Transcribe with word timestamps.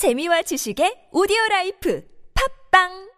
재미와 0.00 0.40
지식의 0.48 1.12
오디오 1.12 1.36
라이프. 1.50 2.00
팝빵 2.32 3.09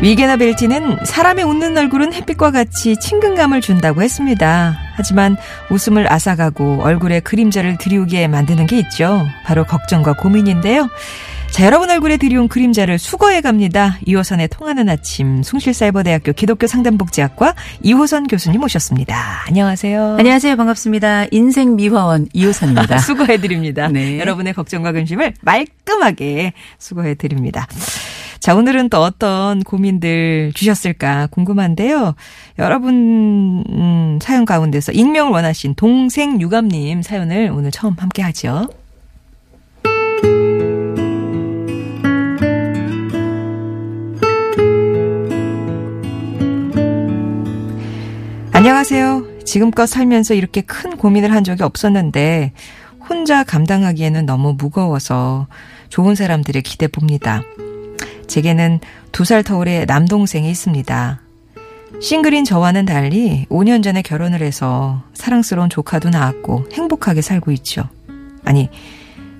위게나 0.00 0.36
벨티는 0.38 1.04
사람의 1.04 1.44
웃는 1.44 1.76
얼굴은 1.76 2.14
햇빛과 2.14 2.52
같이 2.52 2.96
친근감을 2.98 3.60
준다고 3.60 4.02
했습니다. 4.02 4.78
하지만 4.94 5.36
웃음을 5.70 6.10
앗아가고 6.10 6.80
얼굴에 6.82 7.20
그림자를 7.20 7.76
드리우게 7.76 8.26
만드는 8.26 8.66
게 8.66 8.78
있죠. 8.78 9.26
바로 9.44 9.64
걱정과 9.64 10.14
고민인데요. 10.14 10.88
자, 11.50 11.66
여러분 11.66 11.90
얼굴에 11.90 12.16
드리운 12.16 12.48
그림자를 12.48 12.98
수거해 12.98 13.42
갑니다. 13.42 13.98
이호선의 14.06 14.48
통하는 14.48 14.88
아침, 14.88 15.42
숭실사이버대학교 15.42 16.32
기독교 16.32 16.66
상담복지학과 16.66 17.54
이호선 17.82 18.26
교수님 18.28 18.60
모셨습니다. 18.60 19.44
안녕하세요. 19.48 20.16
안녕하세요. 20.18 20.56
반갑습니다. 20.56 21.26
인생 21.32 21.76
미화원 21.76 22.28
이호선입니다. 22.32 22.98
수거해 23.04 23.38
드립니다. 23.38 23.88
네. 23.88 24.18
여러분의 24.18 24.54
걱정과 24.54 24.92
근심을 24.92 25.34
말끔하게 25.42 26.54
수거해 26.78 27.16
드립니다. 27.16 27.66
자, 28.40 28.54
오늘은 28.54 28.88
또 28.88 29.02
어떤 29.02 29.62
고민들 29.62 30.50
주셨을까 30.54 31.26
궁금한데요. 31.26 32.14
여러분 32.58 33.64
음, 33.68 34.18
사연 34.22 34.46
가운데서 34.46 34.92
익명을 34.92 35.30
원하신 35.30 35.74
동생 35.74 36.40
유감님 36.40 37.02
사연을 37.02 37.52
오늘 37.54 37.70
처음 37.70 37.94
함께 37.98 38.22
하죠. 38.22 38.66
안녕하세요. 48.52 49.44
지금껏 49.44 49.86
살면서 49.86 50.32
이렇게 50.32 50.62
큰 50.62 50.96
고민을 50.96 51.32
한 51.32 51.44
적이 51.44 51.64
없었는데 51.64 52.52
혼자 53.06 53.44
감당하기에는 53.44 54.24
너무 54.24 54.54
무거워서 54.56 55.46
좋은 55.90 56.14
사람들의 56.14 56.62
기대 56.62 56.88
봅니다. 56.88 57.42
제게는 58.30 58.80
두 59.12 59.24
살 59.24 59.42
터울의 59.42 59.86
남동생이 59.86 60.48
있습니다. 60.50 61.20
싱글인 62.00 62.44
저와는 62.44 62.86
달리 62.86 63.44
5년 63.50 63.82
전에 63.82 64.02
결혼을 64.02 64.40
해서 64.40 65.02
사랑스러운 65.12 65.68
조카도 65.68 66.10
낳았고 66.10 66.66
행복하게 66.72 67.20
살고 67.22 67.50
있죠. 67.52 67.88
아니, 68.44 68.70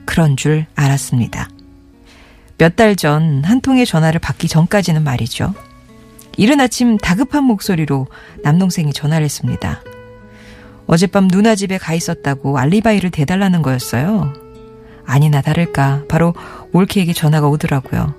그런 0.05 0.37
줄 0.37 0.67
알았습니다. 0.75 1.49
몇 2.59 2.77
달 2.77 2.97
전 2.97 3.43
한 3.45 3.61
통의 3.61 3.87
전화를 3.87 4.21
받기 4.21 4.49
전까지는 4.49 5.03
말이죠. 5.05 5.55
이른 6.37 6.61
아침 6.61 6.99
다급한 6.99 7.45
목소리로 7.45 8.09
남동생이 8.43 8.93
전화를 8.93 9.25
했습니다. 9.25 9.81
어젯밤 10.87 11.29
누나 11.29 11.55
집에 11.55 11.79
가 11.79 11.95
있었다고 11.95 12.59
알리바이를 12.59 13.11
대달라는 13.11 13.63
거였어요. 13.63 14.33
아니나 15.07 15.41
다를까 15.43 16.03
바로 16.09 16.35
올케에게 16.73 17.13
전화가 17.13 17.49
오더라고요. 17.49 18.15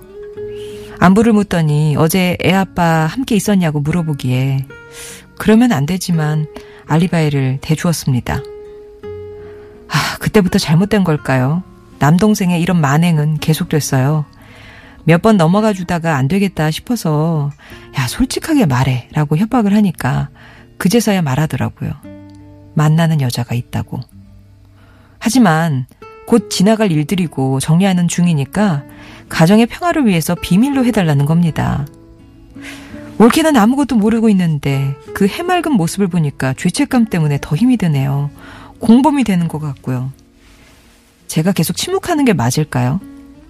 안부를 1.02 1.32
묻더니 1.32 1.96
어제 1.98 2.36
애 2.44 2.52
아빠 2.52 3.06
함께 3.06 3.34
있었냐고 3.34 3.80
물어보기에 3.80 4.66
그러면 5.36 5.72
안 5.72 5.84
되지만 5.84 6.46
알리바이를 6.86 7.58
대주었습니다. 7.60 8.36
아, 9.88 10.18
그때부터 10.20 10.60
잘못된 10.60 11.02
걸까요? 11.02 11.64
남동생의 11.98 12.62
이런 12.62 12.80
만행은 12.80 13.38
계속됐어요. 13.38 14.26
몇 15.04 15.22
번 15.22 15.36
넘어가 15.36 15.72
주다가 15.72 16.14
안 16.14 16.28
되겠다 16.28 16.70
싶어서 16.70 17.50
야, 17.98 18.06
솔직하게 18.06 18.66
말해 18.66 19.08
라고 19.12 19.36
협박을 19.36 19.74
하니까 19.74 20.28
그제서야 20.78 21.20
말하더라고요. 21.22 21.90
만나는 22.74 23.20
여자가 23.20 23.56
있다고. 23.56 23.98
하지만 25.18 25.86
곧 26.26 26.50
지나갈 26.50 26.92
일들이고 26.92 27.60
정리하는 27.60 28.08
중이니까 28.08 28.84
가정의 29.28 29.66
평화를 29.66 30.06
위해서 30.06 30.34
비밀로 30.34 30.84
해달라는 30.84 31.26
겁니다. 31.26 31.86
올케는 33.18 33.56
아무것도 33.56 33.96
모르고 33.96 34.28
있는데 34.30 34.96
그 35.14 35.26
해맑은 35.26 35.72
모습을 35.72 36.08
보니까 36.08 36.54
죄책감 36.54 37.06
때문에 37.06 37.38
더 37.40 37.54
힘이 37.56 37.76
드네요. 37.76 38.30
공범이 38.78 39.24
되는 39.24 39.48
것 39.48 39.60
같고요. 39.60 40.12
제가 41.28 41.52
계속 41.52 41.76
침묵하는 41.76 42.24
게 42.24 42.32
맞을까요? 42.32 43.00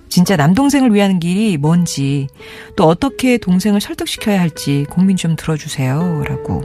진짜 0.09 0.37
남동생을 0.37 0.93
위한 0.93 1.19
길이 1.19 1.57
뭔지 1.57 2.29
또 2.77 2.85
어떻게 2.85 3.39
동생을 3.39 3.81
설득시켜야 3.81 4.39
할지 4.39 4.85
고민 4.91 5.17
좀 5.17 5.37
들어주세요. 5.37 6.23
라고. 6.29 6.63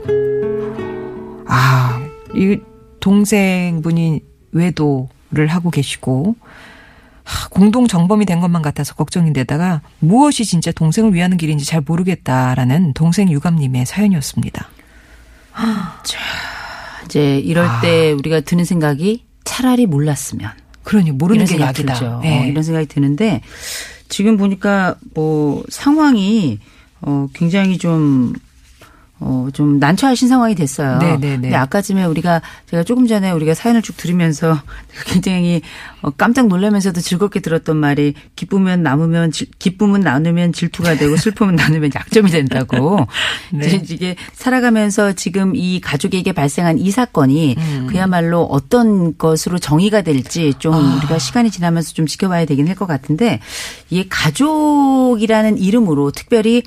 아, 1.46 1.98
이 2.34 2.58
동생분이 3.00 4.20
외도 4.52 5.08
를 5.30 5.46
하고 5.48 5.70
계시고 5.70 6.36
하, 7.22 7.48
공동 7.50 7.86
정범이 7.86 8.24
된 8.24 8.40
것만 8.40 8.62
같아서 8.62 8.94
걱정인데다가 8.94 9.82
무엇이 9.98 10.46
진짜 10.46 10.72
동생을 10.72 11.12
위하는 11.12 11.36
길인지 11.36 11.66
잘 11.66 11.82
모르겠다라는 11.82 12.94
동생 12.94 13.30
유감님의 13.30 13.84
사연이었습니다. 13.84 14.68
이제 17.04 17.38
이럴 17.38 17.66
아. 17.66 17.80
때 17.82 18.12
우리가 18.12 18.40
드는 18.40 18.64
생각이 18.64 19.24
차라리 19.44 19.86
몰랐으면. 19.86 20.50
그러니 20.82 21.10
모르는 21.10 21.44
게 21.44 21.60
약이다. 21.60 22.20
네. 22.22 22.40
어, 22.40 22.46
이런 22.46 22.62
생각이 22.62 22.86
드는데 22.86 23.42
지금 24.08 24.38
보니까 24.38 24.96
뭐 25.12 25.62
상황이 25.68 26.58
어 27.02 27.28
굉장히 27.34 27.76
좀 27.76 28.32
어, 29.20 29.48
좀 29.52 29.78
난처하신 29.80 30.28
상황이 30.28 30.54
됐어요. 30.54 30.98
네, 30.98 31.16
네, 31.16 31.30
네. 31.30 31.40
근데 31.40 31.54
아까 31.56 31.82
쯤에 31.82 32.04
우리가 32.04 32.40
제가 32.70 32.84
조금 32.84 33.06
전에 33.06 33.30
우리가 33.32 33.52
사연을 33.54 33.82
쭉 33.82 33.96
들으면서 33.96 34.60
굉장히 35.06 35.60
어, 36.02 36.10
깜짝 36.10 36.46
놀라면서도 36.46 37.00
즐겁게 37.00 37.40
들었던 37.40 37.76
말이 37.76 38.14
기쁘면 38.36 38.82
나누면 38.84 39.32
질- 39.32 39.48
기쁨은 39.58 40.00
나누면 40.02 40.52
질투가 40.52 40.96
되고 40.96 41.16
슬픔은 41.18 41.56
나누면 41.56 41.90
약점이 41.94 42.30
된다고. 42.30 43.06
네. 43.52 43.82
이게 43.90 44.14
살아가면서 44.34 45.12
지금 45.14 45.54
이 45.56 45.80
가족에게 45.80 46.30
발생한 46.32 46.78
이 46.78 46.90
사건이 46.92 47.56
음. 47.58 47.86
그야말로 47.90 48.42
어떤 48.44 49.18
것으로 49.18 49.58
정의가 49.58 50.02
될지 50.02 50.54
좀 50.60 50.74
아. 50.74 50.96
우리가 50.98 51.18
시간이 51.18 51.50
지나면서 51.50 51.92
좀 51.92 52.06
지켜봐야 52.06 52.44
되긴 52.44 52.66
할 52.68 52.78
것 52.78 52.86
같은데 52.86 53.40
이게 53.90 54.06
가족이라는 54.08 55.58
이름으로 55.58 56.10
특별히 56.12 56.62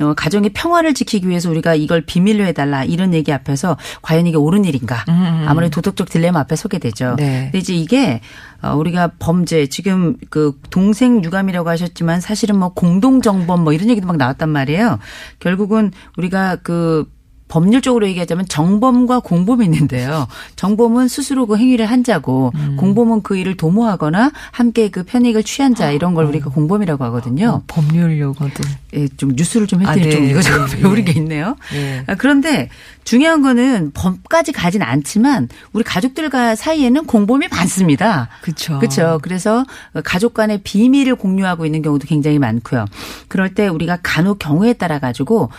어, 0.00 0.14
가정의 0.14 0.50
평화를 0.50 0.94
지키기 0.94 1.28
위해서 1.28 1.50
우리가 1.50 1.74
이걸 1.74 1.95
비밀로 2.02 2.44
해달라 2.44 2.84
이런 2.84 3.14
얘기 3.14 3.32
앞에서 3.32 3.76
과연 4.02 4.26
이게 4.26 4.36
옳은 4.36 4.64
일인가 4.64 5.04
아무래도 5.46 5.80
도덕적 5.80 6.08
딜레마 6.10 6.40
앞에 6.40 6.56
서게 6.56 6.78
되죠. 6.78 7.10
음. 7.12 7.16
네. 7.16 7.42
근데 7.44 7.58
이제 7.58 7.74
이게 7.74 8.20
어, 8.62 8.74
우리가 8.74 9.12
범죄 9.18 9.66
지금 9.66 10.16
그 10.30 10.58
동생 10.70 11.22
유감이라고 11.22 11.68
하셨지만 11.68 12.20
사실은 12.20 12.58
뭐 12.58 12.70
공동 12.70 13.20
정범 13.20 13.64
뭐 13.64 13.72
이런 13.72 13.88
얘기도 13.90 14.06
막 14.06 14.16
나왔단 14.16 14.48
말이에요. 14.48 14.98
결국은 15.38 15.92
우리가 16.16 16.56
그 16.62 17.06
법률적으로 17.48 18.06
얘기하자면 18.08 18.46
정범과 18.48 19.20
공범이 19.20 19.64
있는데요. 19.64 20.26
정범은 20.56 21.08
스스로 21.08 21.46
그 21.46 21.56
행위를 21.56 21.86
한 21.86 22.02
자고 22.04 22.52
공범은 22.76 23.22
그 23.22 23.36
일을 23.36 23.56
도모하거나 23.56 24.32
함께 24.50 24.88
그 24.88 25.04
편익을 25.04 25.42
취한 25.42 25.74
자 25.74 25.90
이런 25.90 26.14
걸 26.14 26.26
우리가 26.26 26.50
공범이라고 26.50 27.04
하거든요. 27.04 27.48
어, 27.48 27.62
법률 27.66 28.18
용어도. 28.18 28.62
예, 28.94 29.08
좀 29.16 29.32
뉴스를 29.36 29.66
좀 29.66 29.86
아, 29.86 29.90
했더니 29.90 30.06
네. 30.06 30.10
좀 30.10 30.24
이거 30.24 30.40
저거 30.42 30.66
네, 30.66 30.76
배우는 30.76 31.04
네. 31.04 31.12
게 31.12 31.18
있네요. 31.20 31.56
네. 31.72 32.04
아, 32.06 32.14
그런데 32.14 32.68
중요한 33.04 33.42
거는 33.42 33.92
범까지 33.94 34.52
가진 34.52 34.82
않지만 34.82 35.48
우리 35.72 35.84
가족들과 35.84 36.56
사이에는 36.56 37.06
공범이 37.06 37.48
많습니다. 37.48 38.28
그쵸. 38.42 38.78
그렇죠. 38.78 39.20
그래서 39.22 39.64
가족 40.04 40.34
간의 40.34 40.60
비밀을 40.64 41.14
공유하고 41.14 41.66
있는 41.66 41.82
경우도 41.82 42.06
굉장히 42.08 42.38
많고요. 42.38 42.86
그럴 43.28 43.54
때 43.54 43.68
우리가 43.68 43.98
간혹 44.02 44.38
경우에 44.38 44.72
따라 44.72 44.98
가지고 44.98 45.50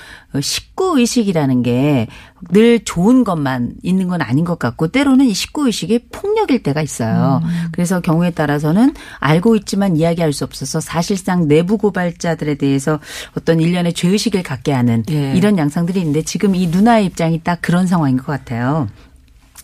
식 0.42 0.76
구 0.88 1.00
의식이라는 1.00 1.64
게 1.64 2.08
늘 2.52 2.84
좋은 2.84 3.24
것만 3.24 3.74
있는 3.82 4.08
건 4.08 4.22
아닌 4.22 4.46
것 4.46 4.60
같고 4.60 4.88
때로는 4.88 5.26
이 5.26 5.34
식구의식이 5.34 6.08
폭력일 6.12 6.62
때가 6.64 6.82
있어요. 6.82 7.42
그래서 7.72 8.00
경우에 8.00 8.32
따라서는 8.32 8.94
알고 9.20 9.56
있지만 9.58 9.98
이야기할 9.98 10.34
수 10.34 10.44
없어서 10.44 10.80
사실상 10.80 11.48
내부 11.48 11.78
고발자들에 11.78 12.56
대해서 12.56 13.00
어떤 13.38 13.60
일련의 13.60 13.94
죄의식을 13.94 14.44
갖게 14.44 14.72
하는 14.72 15.04
예. 15.10 15.34
이런 15.36 15.58
양상들이 15.58 16.00
있는데 16.00 16.22
지금 16.22 16.54
이 16.56 16.68
누나의 16.68 17.06
입장이 17.06 17.42
딱 17.44 17.60
그런 17.62 17.88
상황인 17.88 18.18
것 18.18 18.28
같아요. 18.28 18.88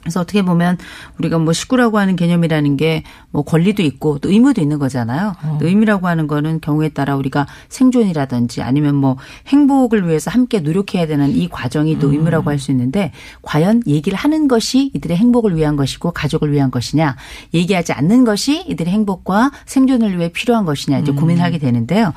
그래서 0.03 0.21
어떻게 0.21 0.43
보면 0.43 0.77
우리가 1.17 1.39
뭐 1.39 1.53
식구라고 1.53 1.97
하는 1.97 2.15
개념이라는 2.15 2.77
게 2.77 3.03
뭐 3.33 3.41
권리도 3.41 3.81
있고 3.81 4.19
또 4.19 4.29
의무도 4.29 4.61
있는 4.61 4.77
거잖아요. 4.77 5.33
또 5.59 5.67
의무라고 5.67 6.07
하는 6.07 6.27
거는 6.27 6.61
경우에 6.61 6.89
따라 6.89 7.15
우리가 7.15 7.47
생존이라든지 7.67 8.61
아니면 8.61 8.93
뭐 8.93 9.17
행복을 9.47 10.07
위해서 10.07 10.29
함께 10.29 10.59
노력해야 10.59 11.07
되는 11.07 11.35
이 11.35 11.49
과정이 11.49 11.97
또 11.97 12.11
의무라고 12.11 12.49
할 12.51 12.59
수 12.59 12.69
있는데 12.71 13.11
과연 13.41 13.81
얘기를 13.87 14.15
하는 14.15 14.47
것이 14.47 14.91
이들의 14.93 15.17
행복을 15.17 15.55
위한 15.55 15.75
것이고 15.75 16.11
가족을 16.11 16.53
위한 16.53 16.69
것이냐 16.69 17.15
얘기하지 17.53 17.91
않는 17.91 18.23
것이 18.23 18.63
이들의 18.67 18.93
행복과 18.93 19.51
생존을 19.65 20.17
위해 20.19 20.29
필요한 20.29 20.63
것이냐 20.63 20.99
이제 20.99 21.11
고민하게 21.11 21.57
되는데요. 21.57 22.13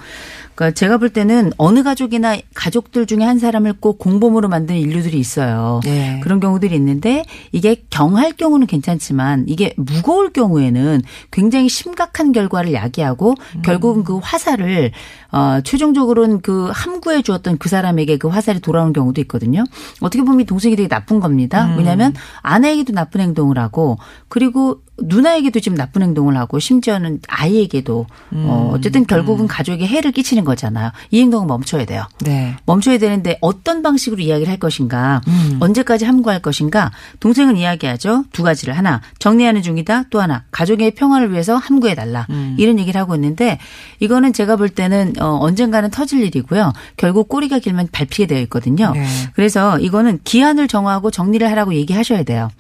그러니까 0.55 0.75
제가 0.75 0.97
볼 0.97 1.11
때는 1.11 1.53
어느 1.59 1.83
가족이나 1.83 2.37
가족들 2.55 3.07
중에 3.07 3.23
한 3.25 3.39
사람을 3.39 3.75
꼭 3.75 3.99
공범으로 3.99 4.49
만드는 4.49 4.81
인류들이 4.81 5.19
있어요. 5.19 5.81
네. 5.85 6.21
그런 6.23 6.41
경우들이 6.41 6.75
있는데 6.77 7.25
이게 7.53 7.76
경할 7.91 8.33
경우는 8.33 8.67
괜찮지만 8.67 9.45
이게 9.49 9.73
무거울 9.77 10.33
경우에는 10.33 11.03
굉장히 11.31 11.69
심각한 11.69 12.33
결과를 12.33 12.73
야기하고 12.73 13.35
결국은 13.65 14.05
그 14.05 14.19
화살을 14.19 14.93
어 15.37 15.61
최종적으로는 15.61 16.41
그 16.41 16.71
함구해 16.73 17.21
주었던 17.21 17.59
그 17.59 17.69
사람에게 17.69 18.17
그 18.17 18.29
화살이 18.29 18.61
돌아오는 18.61 18.95
경우도 18.95 19.21
있거든요. 19.23 19.65
어떻게 20.01 20.23
보면 20.25 20.41
이 20.41 20.45
동생이 20.45 20.77
되게 20.77 20.89
나쁜 20.89 21.21
겁니다. 21.21 21.75
왜냐하면 21.77 22.15
아내에게도 22.41 22.95
나쁜 22.95 23.21
행동을 23.21 23.59
하고 23.59 23.99
그리고 24.29 24.81
누나에게도 24.99 25.61
지금 25.61 25.77
나쁜 25.77 26.01
행동을 26.01 26.39
하고 26.39 26.59
심지어는 26.59 27.21
아이에게도 27.29 28.07
어 28.33 28.71
어쨌든 28.73 29.07
결국은 29.07 29.47
가족에 29.47 29.87
해를 29.87 30.11
끼치는 30.11 30.45
거잖아요. 30.45 30.91
이 31.11 31.21
행동은 31.21 31.47
멈춰야 31.47 31.85
돼요. 31.85 32.07
네. 32.25 32.57
멈춰야 32.65 32.97
되는데 32.97 33.37
어떤 33.43 33.83
방식으로 33.83 34.23
이야기를 34.23 34.51
할 34.51 34.59
것인가, 34.59 35.21
언제까지 35.61 36.07
함구할 36.07 36.41
것인가, 36.41 36.93
동생은 37.21 37.59
이야기하죠. 37.59 38.25
두 38.33 38.43
가지를 38.43 38.77
하나 38.77 39.03
정리하는 39.19 39.61
중이다, 39.61 40.05
또 40.09 40.23
하나 40.23 40.45
가족의 40.51 40.93
평화를 40.93 41.31
위해서 41.31 41.57
함구해 41.57 41.95
달라 41.95 42.27
이런 42.57 42.79
얘기를 42.79 42.99
하고 42.99 43.15
있는데 43.17 43.59
이거는 44.01 44.33
제가 44.33 44.57
볼 44.57 44.71
때는 44.71 45.13
어, 45.27 45.39
언젠가는 45.41 45.91
터질 45.91 46.23
일이고요. 46.23 46.73
결국 46.97 47.29
꼬리가 47.29 47.59
길면 47.59 47.89
밟히게 47.91 48.27
되어 48.27 48.41
있거든요. 48.43 48.93
네. 48.93 49.05
그래서 49.35 49.79
이거는 49.79 50.21
기한을 50.23 50.69
정하고 50.69 51.11
정리를 51.11 51.49
하라고 51.51 51.75
얘기하셔야 51.75 52.23
돼요. 52.23 52.51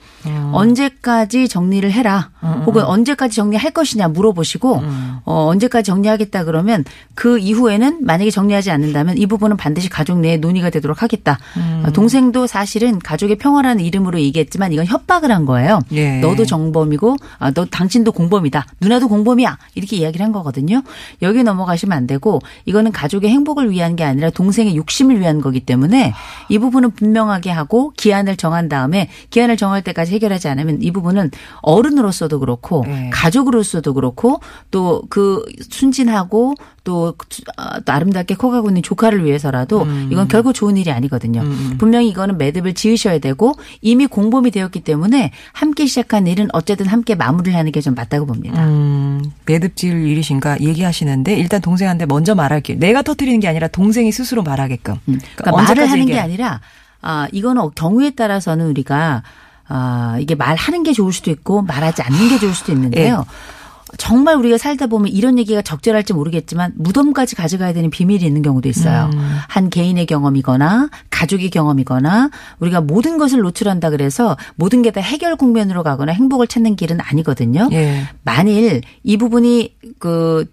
언제까지 0.53 1.49
정리를 1.49 1.91
해라, 1.93 2.31
혹은 2.67 2.85
언제까지 2.85 3.37
정리할 3.37 3.71
것이냐 3.71 4.09
물어보시고 4.09 4.83
어, 5.25 5.47
언제까지 5.49 5.87
정리하겠다 5.87 6.45
그러면 6.45 6.85
그 7.15 7.39
이후에는 7.39 8.05
만약에 8.05 8.31
정리하지 8.31 8.71
않는다면 8.71 9.19
이 9.19 9.27
부분은 9.27 9.57
반드시 9.57 9.89
가족 9.89 10.19
내에 10.21 10.37
논의가 10.37 10.71
되도록 10.71 11.03
하겠다. 11.03 11.39
어, 11.85 11.91
동생도 11.93 12.47
사실은 12.47 12.99
가족의 12.99 13.37
평화라는 13.37 13.85
이름으로 13.85 14.21
얘기했지만 14.21 14.73
이건 14.73 14.87
협박을 14.87 15.31
한 15.31 15.45
거예요. 15.47 15.81
예. 15.93 16.21
너도 16.21 16.45
정범이고 16.45 17.17
아, 17.39 17.51
너 17.51 17.65
당신도 17.65 18.13
공범이다. 18.13 18.67
누나도 18.81 19.09
공범이야. 19.09 19.59
이렇게 19.75 19.97
이야기를 19.97 20.25
한 20.25 20.33
거거든요. 20.33 20.83
여기 21.23 21.43
넘어가시면 21.43 21.97
안 21.97 22.07
되고 22.07 22.41
이거는 22.65 22.93
가족의 22.93 23.31
행복을 23.31 23.71
위한 23.71 23.97
게 23.97 24.05
아니라 24.05 24.31
동생의 24.31 24.77
욕심을 24.77 25.21
위한 25.21 25.41
거기 25.41 25.61
때문에 25.61 26.15
이 26.49 26.59
부분은 26.59 26.93
분명하게 26.93 27.51
하고 27.51 27.93
기한을 27.97 28.37
정한 28.37 28.69
다음에 28.69 29.09
기한을 29.31 29.57
정할 29.57 29.83
때까지 29.83 30.13
해결하지 30.13 30.49
않으면 30.49 30.83
이 30.83 30.91
부분은 30.91 31.31
어른으로서도 31.63 32.36
그렇고 32.39 32.85
네. 32.87 33.11
가족으로서도 33.13 33.95
그렇고 33.95 34.41
또 34.71 35.03
그 35.09 35.45
순진하고 35.71 36.55
또, 36.85 37.15
아, 37.57 37.81
또 37.81 37.93
아름답게 37.93 38.35
커가고 38.35 38.71
있는 38.71 38.83
조카를 38.83 39.25
위해서라도 39.25 39.83
음. 39.83 40.09
이건 40.13 40.29
결국 40.29 40.53
좋은 40.53 40.77
일이 40.77 40.91
아니거든요. 40.91 41.43
분명히 41.79 42.09
이거는 42.09 42.39
매듭을 42.39 42.75
지으셔야 42.75 43.19
되고 43.19 43.55
이미 43.83 44.07
공범이 44.07 44.51
되었기 44.53 44.81
때문에 44.81 45.33
함께 45.53 45.87
시작한 45.87 46.27
일은 46.27 46.49
어쨌든 46.53 46.87
함께 46.87 47.15
마무리를 47.15 47.57
하는 47.59 47.73
게 47.73 47.81
좀 47.81 47.95
맞다고 47.95 48.27
봅니다. 48.27 48.65
음, 48.65 49.23
매듭 49.47 49.77
지을 49.77 50.07
일이신가 50.07 50.61
얘기하시는데 50.61 51.37
일단 51.37 51.61
동생한테 51.61 52.07
먼저 52.07 52.35
말할게요. 52.35 52.79
내가 52.79 53.03
터뜨리는 53.03 53.39
게 53.41 53.49
아니라 53.49 53.69
동생이 53.69 54.11
스스로 54.13 54.43
말하게끔. 54.43 54.97
그러니까 55.05 55.51
말을 55.53 55.59
언제까지 55.61 55.91
하는 55.91 56.07
게 56.07 56.13
얘기해? 56.13 56.19
아니라 56.21 56.61
아 57.01 57.29
이거는 57.33 57.71
경우에 57.75 58.11
따라서는 58.11 58.67
우리가 58.67 59.23
아 59.69 60.17
이게 60.21 60.35
말하는 60.35 60.83
게 60.83 60.93
좋을 60.93 61.13
수도 61.13 61.31
있고 61.31 61.63
말하지 61.63 62.03
않는 62.03 62.29
게 62.29 62.39
좋을 62.39 62.55
수도 62.55 62.73
있는데요. 62.73 63.25
예. 63.27 63.57
정말 63.99 64.35
우리가 64.35 64.59
살다 64.59 64.89
보면 64.89 65.09
이런 65.13 65.39
얘기가 65.39 65.63
적절할지 65.63 66.13
모르겠지만 66.13 66.73
무덤까지 66.77 67.37
가져가야 67.37 67.73
되는 67.73 67.89
비밀이 67.89 68.25
있는 68.25 68.43
경우도 68.43 68.69
있어요. 68.69 69.09
음. 69.15 69.39
한 69.49 69.71
개인의 69.71 70.07
경험이거나 70.07 70.91
가족의 71.11 71.51
경험이거나 71.51 72.31
우리가 72.59 72.81
모든 72.81 73.17
것을 73.17 73.41
노출한다 73.41 73.91
그래서 73.91 74.37
모든 74.57 74.83
게 74.83 74.91
다 74.91 75.01
해결 75.01 75.37
국면으로 75.37 75.83
가거나 75.85 76.13
행복을 76.13 76.47
찾는 76.49 76.75
길은 76.77 76.99
아니거든요. 77.01 77.69
예. 77.73 78.03
만일 78.25 78.83
이 79.05 79.17
부분이 79.17 79.77
그 79.99 80.47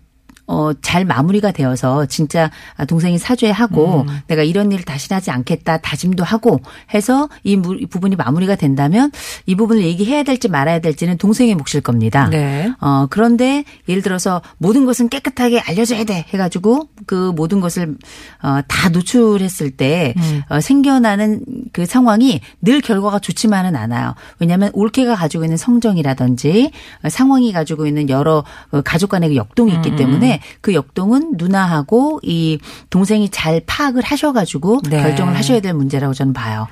어, 0.46 0.72
잘 0.82 1.06
마무리가 1.06 1.52
되어서 1.52 2.06
진짜 2.06 2.52
동생이 2.88 3.18
사죄하고 3.18 4.02
음. 4.08 4.20
내가 4.28 4.44
이런 4.44 4.72
일을 4.72 4.84
다시 4.84 5.14
하지 5.14 5.32
않겠다 5.32 5.78
다짐도 5.78 6.24
하고 6.24 6.60
해서 6.94 7.30
이 7.44 7.56
무- 7.56 7.76
이 7.76 7.86
부분이 7.86 8.16
마무리가 8.18 8.56
된다면 8.56 9.12
이 9.46 9.56
부분을 9.56 9.84
얘기해야 9.84 10.24
될지 10.24 10.50
말아야 10.50 10.80
될지는 10.80 11.18
동생의 11.18 11.56
몫일 11.56 11.82
겁니다. 11.82 12.28
네. 12.30 12.72
어, 12.82 13.08
그런데 13.10 13.64
예를 13.88 14.02
들어서 14.02 14.42
모든 14.58 14.86
것은 14.86 15.10
깨끗하게 15.10 15.60
알려줘야 15.62 16.04
돼 16.04 16.26
해가지고 16.34 16.90
그 17.06 17.32
모든 17.36 17.60
것을 17.62 17.96
어, 18.42 18.60
다 18.68 18.90
노출했을 18.90 19.72
때 19.72 20.14
음. 20.18 20.42
어, 20.50 20.60
생겨나는 20.60 21.42
그 21.72 21.86
상황이 21.86 22.42
늘 22.62 22.82
결과가 22.82 23.20
좋지만은 23.20 23.76
않아요. 23.76 24.14
왜냐하면 24.40 24.72
올케가 24.74 25.16
가지고 25.16 25.46
있는 25.46 25.56
성정이라든지 25.58 26.72
어, 27.04 27.10
상황이 27.10 27.52
가지고 27.54 27.88
있는 27.88 28.10
여러 28.10 28.44
어, 28.72 28.82
가족 28.82 29.10
간의 29.10 29.30
그 29.30 29.36
역동이 29.36 29.72
음, 29.72 29.76
있기 29.78 29.96
때문에 29.96 30.33
그 30.62 30.74
역동은 30.74 31.34
누나하고 31.38 32.20
이 32.24 32.60
동생이 32.90 33.30
잘 33.30 33.62
파악을 33.66 34.04
하셔가지고 34.04 34.82
네. 34.90 35.02
결정을 35.02 35.36
하셔야 35.36 35.60
될 35.60 35.74
문제라고 35.74 36.14
저는 36.14 36.34
봐요. 36.34 36.68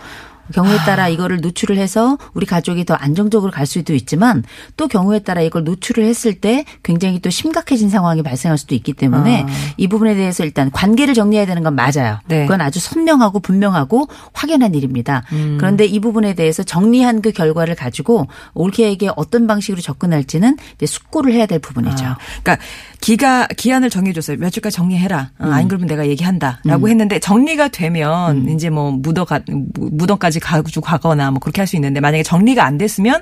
경우에 0.52 0.76
따라 0.78 1.08
이거를 1.08 1.42
노출을 1.42 1.78
해서 1.78 2.18
우리 2.34 2.46
가족이 2.46 2.86
더 2.86 2.94
안정적으로 2.94 3.52
갈 3.52 3.66
수도 3.66 3.94
있지만 3.94 4.44
또 4.78 4.88
경우에 4.88 5.20
따라 5.20 5.42
이걸 5.42 5.64
노출을 5.64 6.04
했을 6.04 6.36
때 6.36 6.66
굉장히 6.84 7.20
또 7.20 7.30
심각해진 7.30 7.90
상황이 7.90 8.22
발생할 8.24 8.58
수도 8.58 8.76
있기 8.76 8.94
때문에 8.94 9.46
아. 9.48 9.52
이 9.78 9.88
부분에 9.88 10.16
대해서 10.16 10.44
일단 10.44 10.72
관계를 10.72 11.14
정리해야 11.14 11.46
되는 11.46 11.64
건 11.64 11.76
맞아요. 11.76 12.20
네. 12.28 12.44
그건 12.44 12.62
아주 12.62 12.80
선명하고 12.80 13.40
분명하고 13.40 14.08
확연한 14.34 14.76
일입니다. 14.76 15.24
음. 15.32 15.58
그런데 15.60 15.86
이 15.86 16.00
부분에 16.00 16.34
대해서 16.34 16.64
정리한 16.64 17.22
그 17.22 17.32
결과를 17.32 17.76
가지고 17.76 18.28
올케에게 18.54 19.10
어떤 19.16 19.48
방식으로 19.48 19.82
접근할지는 19.82 20.58
이제 20.76 20.86
숙고를 20.86 21.34
해야 21.34 21.46
될 21.46 21.60
부분이죠. 21.60 22.06
아, 22.06 22.18
그러니까 22.44 22.64
기가 23.00 23.48
기한을 23.48 23.90
정해줬어요. 23.90 24.38
며칠까지 24.38 24.76
정리해라. 24.76 25.32
어, 25.40 25.48
안 25.48 25.68
그러면 25.68 25.88
내가 25.88 26.08
얘기한다라고 26.08 26.88
했는데 26.90 27.20
정리가 27.20 27.70
되면 27.70 28.48
이제 28.50 28.70
뭐 28.70 28.92
무덤가 28.92 29.42
무덤까지 29.76 30.40
가지고 30.42 30.82
가거나 30.82 31.32
뭐 31.32 31.40
그렇게 31.40 31.62
할 31.62 31.68
수 31.68 31.76
있는데 31.78 32.00
만약에 32.02 32.24
정리가 32.24 32.66
안 32.66 32.78
됐으면 32.78 33.22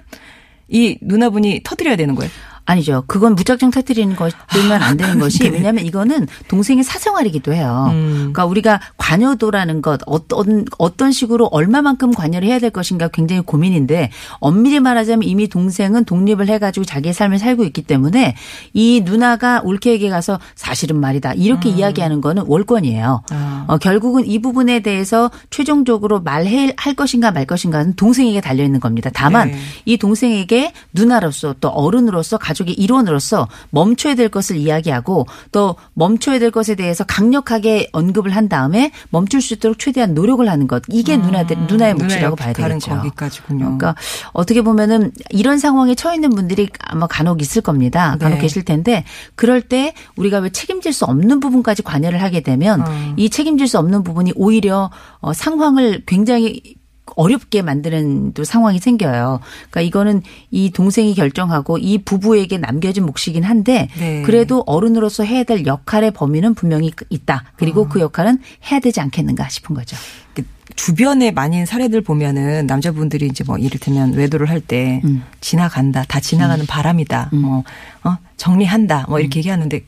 이 0.67 0.97
누나분이 1.01 1.61
터뜨려야 1.63 1.95
되는 1.95 2.15
거예요. 2.15 2.31
아니죠. 2.69 3.03
그건 3.07 3.33
무작정 3.33 3.71
터뜨리는 3.71 4.15
것들면 4.15 4.83
안 4.83 4.95
되는 4.95 5.17
것이 5.19 5.49
왜냐하면 5.49 5.85
이거는 5.85 6.27
동생의 6.47 6.83
사생활이기도 6.83 7.51
해요. 7.53 7.87
그러니까 7.89 8.45
우리가 8.45 8.79
관여도라는 8.97 9.81
것 9.81 10.01
어떤 10.05 10.65
어떤 10.77 11.11
식으로 11.11 11.47
얼마만큼 11.47 12.13
관여를 12.13 12.47
해야 12.47 12.59
될 12.59 12.69
것인가 12.69 13.07
굉장히 13.07 13.41
고민인데 13.41 14.11
엄밀히 14.39 14.79
말하자면 14.79 15.27
이미 15.27 15.47
동생은 15.47 16.05
독립을 16.05 16.47
해가지고 16.47 16.85
자기의 16.85 17.13
삶을 17.15 17.39
살고 17.39 17.63
있기 17.65 17.81
때문에 17.81 18.35
이 18.73 19.01
누나가 19.03 19.61
올케에게 19.63 20.09
가서 20.09 20.39
사실은 20.53 20.99
말이다 20.99 21.33
이렇게 21.33 21.69
이야기하는 21.69 22.21
거는 22.21 22.43
월권이에요. 22.45 23.23
아. 23.31 23.65
어, 23.67 23.77
결국은 23.77 24.27
이 24.27 24.39
부분에 24.39 24.81
대해서 24.81 25.31
최종적으로 25.49 26.21
말할 26.21 26.73
할 26.77 26.93
것인가 26.93 27.31
말 27.31 27.45
것인가는 27.45 27.95
동생에게 27.95 28.41
달려 28.41 28.63
있는 28.63 28.79
겁니다. 28.79 29.09
다만 29.11 29.49
네. 29.49 29.57
이 29.85 29.97
동생에게 29.97 30.73
누나로서 30.93 31.55
또 31.59 31.69
어른으로서 31.69 32.37
가족 32.37 32.58
의 32.67 32.73
일원으로서 32.73 33.47
멈춰야 33.69 34.15
될 34.15 34.29
것을 34.29 34.57
이야기하고 34.57 35.27
또 35.51 35.75
멈춰야 35.93 36.39
될 36.39 36.51
것에 36.51 36.75
대해서 36.75 37.03
강력하게 37.03 37.89
언급을 37.91 38.35
한 38.35 38.49
다음에 38.49 38.91
멈출 39.09 39.41
수 39.41 39.53
있도록 39.55 39.79
최대한 39.79 40.13
노력을 40.13 40.47
하는 40.47 40.67
것 40.67 40.83
이게 40.89 41.17
누나들 41.17 41.57
누나의 41.67 41.93
몫이라고 41.95 42.35
봐야 42.35 42.53
되겠죠. 42.53 42.91
거기까지군요. 42.91 43.59
그러니까 43.59 43.95
어떻게 44.33 44.61
보면은 44.61 45.11
이런 45.29 45.59
상황에 45.59 45.95
처해 45.95 46.15
있는 46.15 46.31
분들이 46.31 46.69
아마 46.79 47.07
간혹 47.07 47.41
있을 47.41 47.61
겁니다. 47.61 48.17
간혹 48.19 48.37
네. 48.37 48.41
계실 48.41 48.63
텐데 48.63 49.03
그럴 49.35 49.61
때 49.61 49.93
우리가 50.15 50.39
왜 50.39 50.49
책임질 50.49 50.93
수 50.93 51.05
없는 51.05 51.39
부분까지 51.39 51.83
관여를 51.83 52.21
하게 52.21 52.41
되면 52.41 52.81
음. 52.81 53.13
이 53.17 53.29
책임질 53.29 53.67
수 53.67 53.77
없는 53.77 54.03
부분이 54.03 54.33
오히려 54.35 54.89
어, 55.19 55.33
상황을 55.33 56.03
굉장히 56.05 56.78
어렵게 57.15 57.61
만드는 57.61 58.33
또 58.33 58.43
상황이 58.43 58.79
생겨요. 58.79 59.39
그러니까 59.69 59.81
이거는 59.81 60.21
이 60.51 60.71
동생이 60.71 61.13
결정하고 61.13 61.77
이 61.77 61.99
부부에게 61.99 62.57
남겨진 62.57 63.05
몫이긴 63.05 63.43
한데 63.43 63.89
네. 63.97 64.21
그래도 64.23 64.63
어른으로서 64.65 65.23
해야 65.23 65.43
될 65.43 65.65
역할의 65.65 66.11
범위는 66.11 66.53
분명히 66.53 66.91
있다. 67.09 67.43
그리고 67.55 67.85
아. 67.85 67.87
그 67.89 67.99
역할은 67.99 68.39
해야 68.71 68.79
되지 68.79 68.99
않겠는가 69.01 69.49
싶은 69.49 69.75
거죠. 69.75 69.97
그 70.33 70.43
주변에 70.75 71.31
많은 71.31 71.65
사례들 71.65 72.01
보면은 72.01 72.67
남자분들이 72.67 73.27
이제 73.27 73.43
뭐 73.43 73.57
이를테면 73.57 74.13
외도를 74.13 74.49
할때 74.49 75.01
음. 75.03 75.23
지나간다, 75.41 76.03
다 76.07 76.19
지나가는 76.19 76.65
바람이다, 76.65 77.29
뭐 77.33 77.63
어, 78.03 78.17
정리한다, 78.37 79.05
뭐 79.09 79.17
음. 79.17 79.21
이렇게 79.21 79.39
얘기하는데 79.39 79.83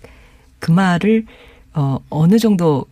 그 0.60 0.72
말을 0.72 1.25
어 1.74 2.00
어느 2.10 2.38
정도 2.40 2.86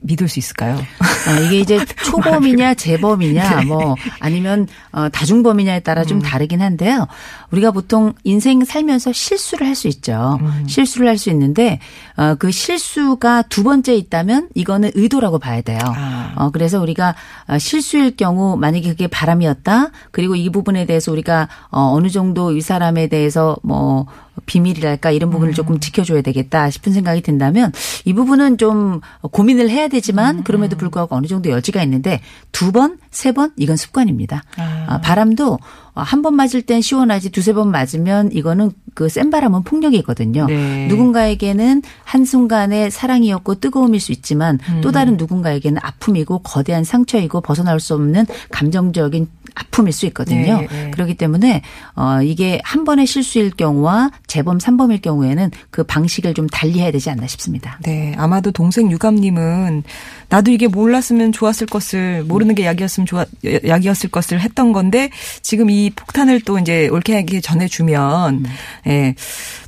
믿을 0.00 0.28
수 0.28 0.38
있을까요? 0.38 0.78
아, 1.00 1.40
이게 1.40 1.60
이제 1.60 1.84
초범이냐 2.04 2.74
재범이냐 2.74 3.60
네. 3.60 3.64
뭐 3.64 3.94
아니면 4.20 4.68
어, 4.92 5.08
다중범이냐에 5.08 5.80
따라 5.80 6.02
음. 6.02 6.06
좀 6.06 6.22
다르긴 6.22 6.62
한데요. 6.62 7.06
우리가 7.50 7.70
보통 7.70 8.12
인생 8.24 8.62
살면서 8.64 9.12
실수를 9.12 9.66
할 9.66 9.74
수 9.74 9.88
있죠. 9.88 10.38
음. 10.42 10.64
실수를 10.68 11.08
할 11.08 11.16
수 11.18 11.30
있는데 11.30 11.78
어, 12.16 12.34
그 12.38 12.50
실수가 12.50 13.42
두 13.42 13.62
번째 13.62 13.94
있다면 13.94 14.48
이거는 14.54 14.90
의도라고 14.94 15.38
봐야 15.38 15.60
돼요. 15.62 15.78
아. 15.82 16.32
어, 16.36 16.50
그래서 16.50 16.80
우리가 16.80 17.14
어, 17.48 17.58
실수일 17.58 18.16
경우 18.16 18.56
만약에 18.56 18.88
그게 18.90 19.06
바람이었다. 19.06 19.90
그리고 20.10 20.34
이 20.36 20.50
부분에 20.50 20.84
대해서 20.86 21.10
우리가 21.12 21.48
어, 21.70 21.92
어느 21.94 22.08
정도 22.08 22.52
이 22.56 22.60
사람에 22.60 23.06
대해서 23.08 23.56
뭐 23.62 24.06
비밀이랄까 24.46 25.10
이런 25.10 25.30
부분을 25.30 25.52
조금 25.52 25.80
지켜줘야 25.80 26.22
되겠다 26.22 26.70
싶은 26.70 26.92
생각이 26.92 27.22
든다면 27.22 27.72
이 28.04 28.12
부분은 28.14 28.56
좀 28.58 29.00
고민을 29.20 29.68
해야 29.68 29.88
되지만 29.88 30.44
그럼에도 30.44 30.76
불구하고 30.76 31.16
어느 31.16 31.26
정도 31.26 31.50
여지가 31.50 31.82
있는데 31.82 32.20
두 32.52 32.70
번, 32.72 32.98
세 33.10 33.32
번 33.32 33.52
이건 33.56 33.76
습관입니다. 33.76 34.42
아. 34.56 34.84
아, 34.88 35.00
바람도 35.00 35.58
한 36.02 36.22
번 36.22 36.34
맞을 36.34 36.62
땐 36.62 36.80
시원하지 36.80 37.30
두세 37.30 37.52
번 37.52 37.70
맞으면 37.70 38.30
이거는 38.32 38.72
그 38.94 39.08
센 39.08 39.30
바람은 39.30 39.62
폭력이거든요. 39.62 40.46
네. 40.46 40.86
누군가에게는 40.88 41.82
한순간의 42.04 42.90
사랑이었고 42.90 43.56
뜨거움일 43.56 44.00
수 44.00 44.10
있지만 44.12 44.58
또 44.82 44.90
다른 44.92 45.16
누군가에게는 45.16 45.78
아픔이고 45.82 46.40
거대한 46.40 46.82
상처이고 46.84 47.40
벗어날 47.40 47.78
수 47.80 47.94
없는 47.94 48.26
감정적인 48.50 49.28
아픔일 49.54 49.92
수 49.92 50.06
있거든요. 50.06 50.60
네, 50.60 50.68
네. 50.70 50.90
그렇기 50.90 51.14
때문에 51.14 51.62
어 51.94 52.22
이게 52.22 52.60
한 52.64 52.84
번의 52.84 53.06
실수일 53.06 53.50
경우와 53.50 54.10
재범 54.26 54.60
삼범일 54.60 55.00
경우에는 55.00 55.50
그 55.70 55.84
방식을 55.84 56.34
좀 56.34 56.46
달리해야 56.46 56.90
되지 56.90 57.10
않나 57.10 57.26
싶습니다. 57.26 57.78
네, 57.82 58.14
아마도 58.16 58.50
동생 58.50 58.90
유감님은 58.90 59.84
나도 60.28 60.50
이게 60.50 60.68
몰랐으면 60.68 61.32
좋았을 61.32 61.66
것을 61.66 62.24
모르는 62.24 62.54
게 62.54 62.64
약이었으면 62.66 63.06
좋아 63.06 63.24
약이었을 63.44 64.10
것을 64.10 64.40
했던 64.40 64.72
건데 64.72 65.10
지금 65.42 65.70
이 65.70 65.90
폭탄을 65.90 66.42
또 66.42 66.58
이제 66.58 66.88
올케에게 66.88 67.40
전해주면 67.40 68.44
예, 68.86 69.14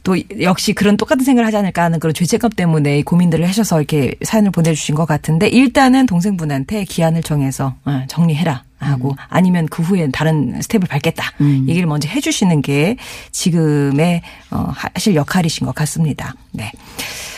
또 0.02 0.16
역시 0.40 0.72
그런 0.72 0.96
똑같은 0.96 1.24
생각을 1.24 1.46
하지 1.46 1.56
않을까 1.56 1.84
하는 1.84 1.98
그런 2.00 2.14
죄책감 2.14 2.50
때문에 2.52 2.98
이 2.98 3.02
고민들을 3.02 3.46
하셔서 3.48 3.78
이렇게 3.78 4.14
사연을 4.22 4.50
보내주신 4.50 4.94
것 4.94 5.06
같은데 5.06 5.48
일단은 5.48 6.06
동생분한테 6.06 6.84
기한을 6.84 7.22
정해서 7.22 7.74
어, 7.84 8.04
정리해라. 8.08 8.64
하고 8.80 9.14
아니면 9.28 9.66
그 9.68 9.82
후엔 9.82 10.12
다른 10.12 10.60
스텝을 10.62 10.86
밟겠다 10.88 11.32
얘기를 11.68 11.86
먼저 11.86 12.08
해주시는 12.08 12.62
게 12.62 12.96
지금의 13.30 14.22
어, 14.50 14.72
하실 14.74 15.14
역할이신 15.14 15.66
것 15.66 15.74
같습니다. 15.74 16.34
네. 16.52 16.72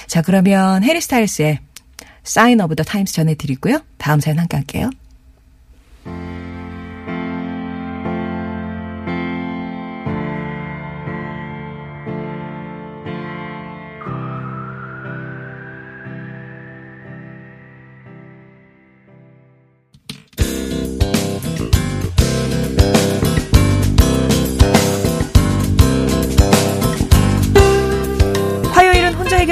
자 0.07 0.23
그러면 0.23 0.83
해리 0.85 1.01
스타일스의 1.01 1.59
Sign 2.25 2.61
of 2.61 2.77
the 2.77 2.85
Times 2.85 3.13
전해드리고요. 3.15 3.81
다음 3.99 4.21
사연 4.21 4.39
함께 4.39 4.57
할게요. 4.57 4.91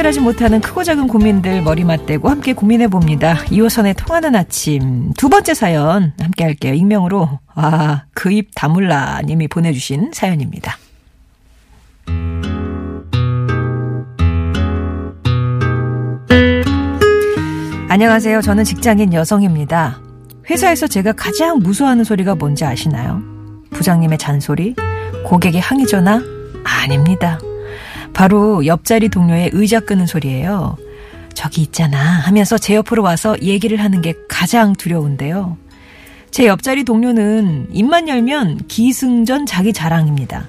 해결하지 0.00 0.20
못하는 0.20 0.60
크고 0.60 0.82
작은 0.82 1.08
고민들 1.08 1.60
머리 1.62 1.84
맞대고 1.84 2.28
함께 2.30 2.54
고민해 2.54 2.88
봅니다. 2.88 3.36
2호선에 3.46 3.94
통하는 3.96 4.34
아침 4.34 5.12
두 5.12 5.28
번째 5.28 5.52
사연 5.52 6.14
함께 6.18 6.44
할게요. 6.44 6.72
익명으로 6.74 7.28
아 7.54 8.02
그 8.14 8.30
입 8.32 8.50
다물라 8.54 9.20
님이 9.26 9.46
보내주신 9.48 10.10
사연입니다. 10.14 10.78
안녕하세요. 17.88 18.40
저는 18.40 18.64
직장인 18.64 19.12
여성입니다. 19.12 20.00
회사에서 20.48 20.86
제가 20.86 21.12
가장 21.12 21.58
무서워하는 21.58 22.04
소리가 22.04 22.34
뭔지 22.36 22.64
아시나요? 22.64 23.22
부장님의 23.72 24.18
잔소리? 24.18 24.74
고객의 25.24 25.60
항의 25.60 25.86
전화? 25.86 26.22
아닙니다. 26.64 27.38
바로 28.12 28.66
옆자리 28.66 29.08
동료의 29.08 29.50
의자 29.52 29.80
끄는 29.80 30.06
소리예요. 30.06 30.76
저기 31.34 31.62
있잖아 31.62 31.98
하면서 31.98 32.58
제 32.58 32.74
옆으로 32.74 33.02
와서 33.02 33.36
얘기를 33.40 33.80
하는 33.80 34.02
게 34.02 34.14
가장 34.28 34.74
두려운데요. 34.74 35.56
제 36.30 36.46
옆자리 36.46 36.84
동료는 36.84 37.68
입만 37.72 38.08
열면 38.08 38.66
기승전 38.68 39.46
자기 39.46 39.72
자랑입니다. 39.72 40.48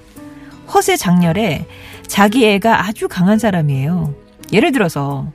허세 0.74 0.96
장렬에 0.98 1.66
자기 2.08 2.46
애가 2.46 2.86
아주 2.88 3.08
강한 3.08 3.40
사람이에요. 3.40 4.14
예를 4.54 4.72
들어서 4.72 5.32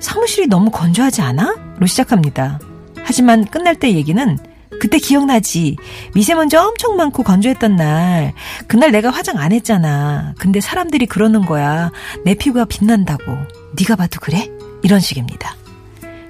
사무실이 0.00 0.46
너무 0.46 0.70
건조하지 0.70 1.22
않아? 1.22 1.54
로 1.78 1.86
시작합니다. 1.86 2.58
하지만 3.02 3.44
끝날 3.44 3.74
때 3.74 3.92
얘기는 3.92 4.38
그때 4.80 4.98
기억나지? 4.98 5.76
미세먼지 6.14 6.56
엄청 6.56 6.96
많고 6.96 7.22
건조했던 7.22 7.76
날. 7.76 8.32
그날 8.66 8.92
내가 8.92 9.10
화장 9.10 9.38
안 9.38 9.52
했잖아. 9.52 10.34
근데 10.38 10.60
사람들이 10.60 11.06
그러는 11.06 11.44
거야. 11.46 11.90
내 12.24 12.34
피부가 12.34 12.64
빛난다고. 12.64 13.36
네가 13.78 13.96
봐도 13.96 14.18
그래? 14.20 14.48
이런 14.82 15.00
식입니다. 15.00 15.54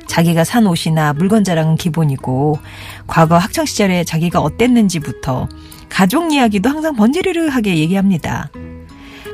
자기가 0.06 0.44
산 0.44 0.66
옷이나 0.66 1.12
물건 1.12 1.44
자랑은 1.44 1.76
기본이고 1.76 2.58
과거 3.06 3.36
학창 3.36 3.66
시절에 3.66 4.04
자기가 4.04 4.40
어땠는지부터 4.40 5.48
가족 5.90 6.32
이야기도 6.32 6.70
항상 6.70 6.94
번지르르하게 6.96 7.76
얘기합니다. 7.76 8.50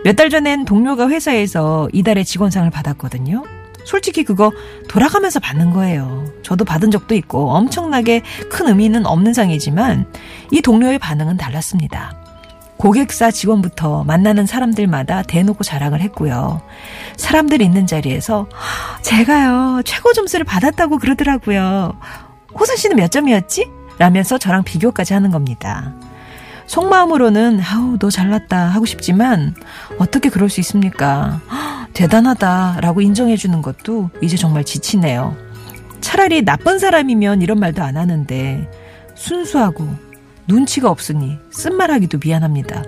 몇 0.04 0.16
달 0.16 0.28
전엔 0.28 0.64
동료가 0.66 1.08
회사에서 1.08 1.88
이달의 1.92 2.24
직원상을 2.24 2.68
받았거든요. 2.70 3.42
솔직히 3.84 4.24
그거 4.24 4.52
돌아가면서 4.88 5.40
받는 5.40 5.70
거예요. 5.70 6.24
저도 6.42 6.64
받은 6.64 6.90
적도 6.90 7.14
있고 7.14 7.50
엄청나게 7.50 8.22
큰 8.50 8.68
의미는 8.68 9.06
없는 9.06 9.34
상이지만 9.34 10.06
이 10.50 10.60
동료의 10.60 10.98
반응은 10.98 11.36
달랐습니다. 11.36 12.16
고객사 12.76 13.30
직원부터 13.30 14.04
만나는 14.04 14.46
사람들마다 14.46 15.22
대놓고 15.22 15.64
자랑을 15.64 16.00
했고요. 16.00 16.60
사람들 17.16 17.62
있는 17.62 17.86
자리에서 17.86 18.48
제가요 19.02 19.82
최고 19.84 20.12
점수를 20.12 20.44
받았다고 20.44 20.98
그러더라고요. 20.98 21.94
호선 22.58 22.76
씨는 22.76 22.96
몇 22.96 23.10
점이었지? 23.10 23.70
라면서 23.98 24.38
저랑 24.38 24.64
비교까지 24.64 25.14
하는 25.14 25.30
겁니다. 25.30 25.94
속마음으로는 26.66 27.60
아우 27.60 27.98
너 27.98 28.10
잘났다 28.10 28.56
하고 28.68 28.86
싶지만 28.86 29.54
어떻게 29.98 30.28
그럴 30.28 30.48
수 30.48 30.60
있습니까? 30.60 31.40
헉, 31.94 32.10
대단하다라고 32.10 33.00
인정해 33.00 33.36
주는 33.36 33.62
것도 33.62 34.10
이제 34.20 34.36
정말 34.36 34.64
지치네요. 34.64 35.36
차라리 36.00 36.42
나쁜 36.42 36.78
사람이면 36.78 37.42
이런 37.42 37.58
말도 37.58 37.82
안 37.82 37.96
하는데 37.96 38.68
순수하고 39.14 39.88
눈치가 40.46 40.90
없으니 40.90 41.38
쓴말하기도 41.50 42.18
미안합니다. 42.22 42.82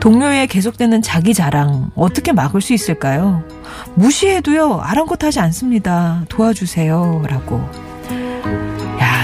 동료의 0.00 0.48
계속되는 0.48 1.02
자기 1.02 1.32
자랑 1.32 1.90
어떻게 1.94 2.32
막을 2.32 2.60
수 2.60 2.72
있을까요? 2.72 3.44
무시해도요 3.94 4.80
아랑곳하지 4.80 5.40
않습니다. 5.40 6.24
도와주세요라고. 6.28 7.93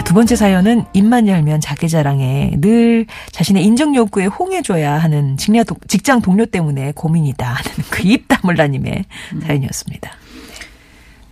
야, 0.00 0.02
두 0.02 0.14
번째 0.14 0.35
사연은 0.35 0.87
입만 0.95 1.28
열면 1.28 1.61
자기 1.61 1.87
자랑에 1.87 2.52
늘 2.59 3.04
자신의 3.33 3.62
인정 3.62 3.95
욕구에 3.95 4.25
홍해줘야 4.25 4.97
하는 4.97 5.37
직장, 5.37 6.23
동- 6.23 6.23
동료 6.23 6.47
때문에 6.47 6.92
고민이다 6.97 7.47
하는 7.47 7.71
그 7.90 8.00
입 8.07 8.25
다물라님의 8.28 9.04
사연이었습니다. 9.42 10.11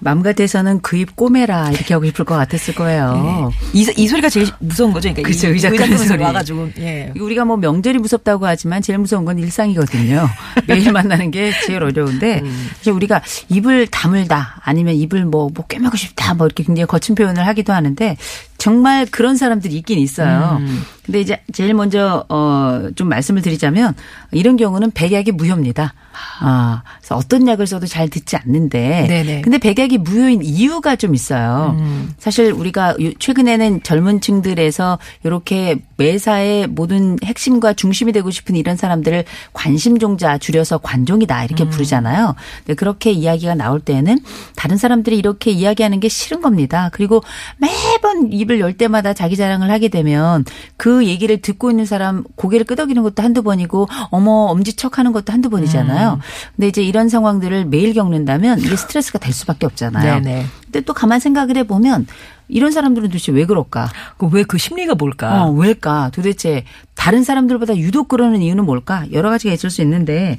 맘 0.01 0.23
같아서는 0.23 0.81
그 0.81 0.97
입 0.97 1.17
꼬매라 1.17 1.71
이렇게 1.71 1.93
하고 1.95 2.05
싶을 2.07 2.25
것 2.25 2.37
같았을 2.37 2.75
거예요. 2.77 3.51
이, 3.73 3.85
이 3.97 4.07
소리가 4.07 4.29
제일 4.29 4.47
무서운 4.61 4.93
거죠. 4.93 5.13
그러니까 5.13 5.31
이 5.31 5.51
의자 5.51 5.71
끄는 5.71 5.99
소리. 5.99 6.23
와가지고 6.23 6.71
예. 6.79 7.13
우리가 7.19 7.45
뭐 7.45 7.57
명절이 7.57 7.99
무섭다고 7.99 8.47
하지만 8.47 8.81
제일 8.81 9.01
무서운 9.01 9.25
건 9.25 9.39
일상이거든요. 9.41 10.29
매일 10.69 10.93
만나는 10.93 11.33
게 11.33 11.51
제일 11.67 11.83
어려운데 11.83 12.43
사실 12.77 12.93
우리가 12.93 13.23
입을 13.49 13.89
다물다 13.89 14.61
아니면 14.63 14.95
입을 14.95 15.25
뭐, 15.25 15.49
뭐 15.53 15.67
꿰매고 15.67 15.97
싶다 15.97 16.35
뭐 16.35 16.47
이렇게 16.47 16.63
굉장히 16.63 16.87
거친 16.87 17.17
표현을 17.17 17.45
하기도 17.49 17.73
하는데 17.73 18.17
정말 18.59 19.07
그런 19.07 19.37
사람들이 19.37 19.75
있긴 19.77 19.99
있어요. 19.99 20.59
음. 20.61 20.83
근데 21.07 21.21
이제 21.21 21.41
제일 21.55 21.73
먼저 21.73 22.27
어좀 22.29 23.09
말씀을 23.09 23.41
드리자면 23.41 23.95
이런 24.31 24.57
경우는 24.59 24.91
백약이 24.91 25.33
무효입니다. 25.33 25.95
아, 26.41 26.83
그래서 26.99 27.17
어떤 27.17 27.47
약을 27.49 27.67
써도 27.67 27.87
잘 27.87 28.09
듣지 28.11 28.37
않는데. 28.37 29.07
네네. 29.09 29.41
근데 29.43 29.57
백약이 29.59 29.99
무효인 29.99 30.43
이유가 30.43 30.97
좀 30.97 31.15
있어요. 31.15 31.77
음. 31.79 32.13
사실 32.19 32.53
우리가 32.53 32.97
요- 33.01 33.13
최근에는 33.19 33.83
젊은 33.85 34.21
층들에서 34.21 34.99
이렇게 35.25 35.77
매사의 35.97 36.67
모든 36.67 37.17
핵심과 37.25 37.73
중심이 37.75 38.13
되고 38.13 38.31
싶은 38.31 38.57
이런 38.57 38.77
사람들을 38.77 39.25
관심종자 39.55 40.37
줄여서 40.39 40.79
관종이다 40.79 41.45
이렇게 41.45 41.65
음. 41.65 41.71
부르잖아요. 41.71 42.35
근데 42.59 42.75
그렇게 42.75 43.13
이야기가 43.13 43.55
나올 43.55 43.81
때는 43.81 44.19
다른 44.57 44.77
사람들이 44.77 45.17
이렇게 45.17 45.53
이야기하는 45.53 46.01
게 46.01 46.09
싫은 46.09 46.43
겁니다. 46.43 46.91
그리고 46.93 47.23
매번 47.59 48.33
입을 48.49 48.61
열 48.61 48.73
때마다 48.73 49.13
자기 49.13 49.37
자랑을 49.37 49.71
하게 49.71 49.89
되면 49.89 50.45
그 50.79 51.07
얘기를 51.07 51.41
듣고 51.41 51.71
있는 51.71 51.85
사람 51.85 52.25
고개를 52.35 52.65
끄덕이는 52.65 53.03
것도 53.03 53.23
한두 53.23 53.43
번이고 53.43 53.87
어머 54.11 54.31
엄지척 54.51 54.99
하는 54.99 55.13
것도 55.13 55.33
한두 55.33 55.51
번이잖아요. 55.51 56.15
음. 56.15 56.21
근데 56.57 56.69
이제 56.69 56.83
이런 56.83 57.09
상황들을 57.11 57.67
매일 57.67 57.93
겪는다면 57.93 58.59
이게 58.61 58.75
스트레스가 58.75 59.19
될 59.19 59.33
수밖에 59.35 59.67
없잖아요. 59.67 60.21
네네. 60.23 60.47
근데 60.65 60.81
또 60.81 60.95
가만 60.95 61.21
생각을 61.21 61.57
해보면 61.59 62.07
이런 62.49 62.73
사람들은 62.73 63.09
도대체 63.11 63.31
왜 63.33 63.45
그럴까? 63.45 63.91
왜 64.33 64.43
그 64.45 64.57
심리가 64.57 64.95
뭘까? 64.95 65.45
어, 65.45 65.51
왜일까? 65.51 66.11
도대체 66.15 66.65
다른 66.95 67.23
사람들보다 67.23 67.77
유독 67.77 68.09
그러는 68.09 68.41
이유는 68.41 68.65
뭘까? 68.65 69.05
여러 69.13 69.29
가지가 69.29 69.53
있을 69.53 69.69
수 69.71 69.83
있는데 69.83 70.39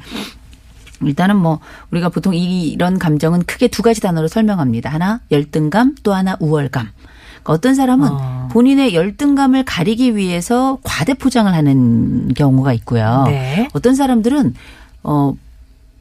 일단은 1.02 1.38
뭐 1.38 1.60
우리가 1.92 2.10
보통 2.10 2.34
이- 2.34 2.70
이런 2.70 2.98
감정은 3.00 3.44
크게 3.44 3.68
두 3.70 3.84
가지 3.84 4.02
단어로 4.02 4.28
설명합니다. 4.28 4.90
하나 4.90 5.22
열등감, 5.32 5.96
또 6.04 6.14
하나 6.14 6.36
우월감. 6.40 6.90
그러니까 7.50 7.54
어떤 7.54 7.76
사람은 7.76 8.10
어. 8.12 8.48
본인의 8.52 8.94
열등감을 8.94 9.64
가리기 9.66 10.16
위해서 10.16 10.78
과대 10.84 11.14
포장을 11.14 11.52
하는 11.52 12.34
경우가 12.36 12.74
있고요. 12.74 13.24
네. 13.28 13.68
어떤 13.74 13.96
사람들은 13.96 14.54
어 15.04 15.34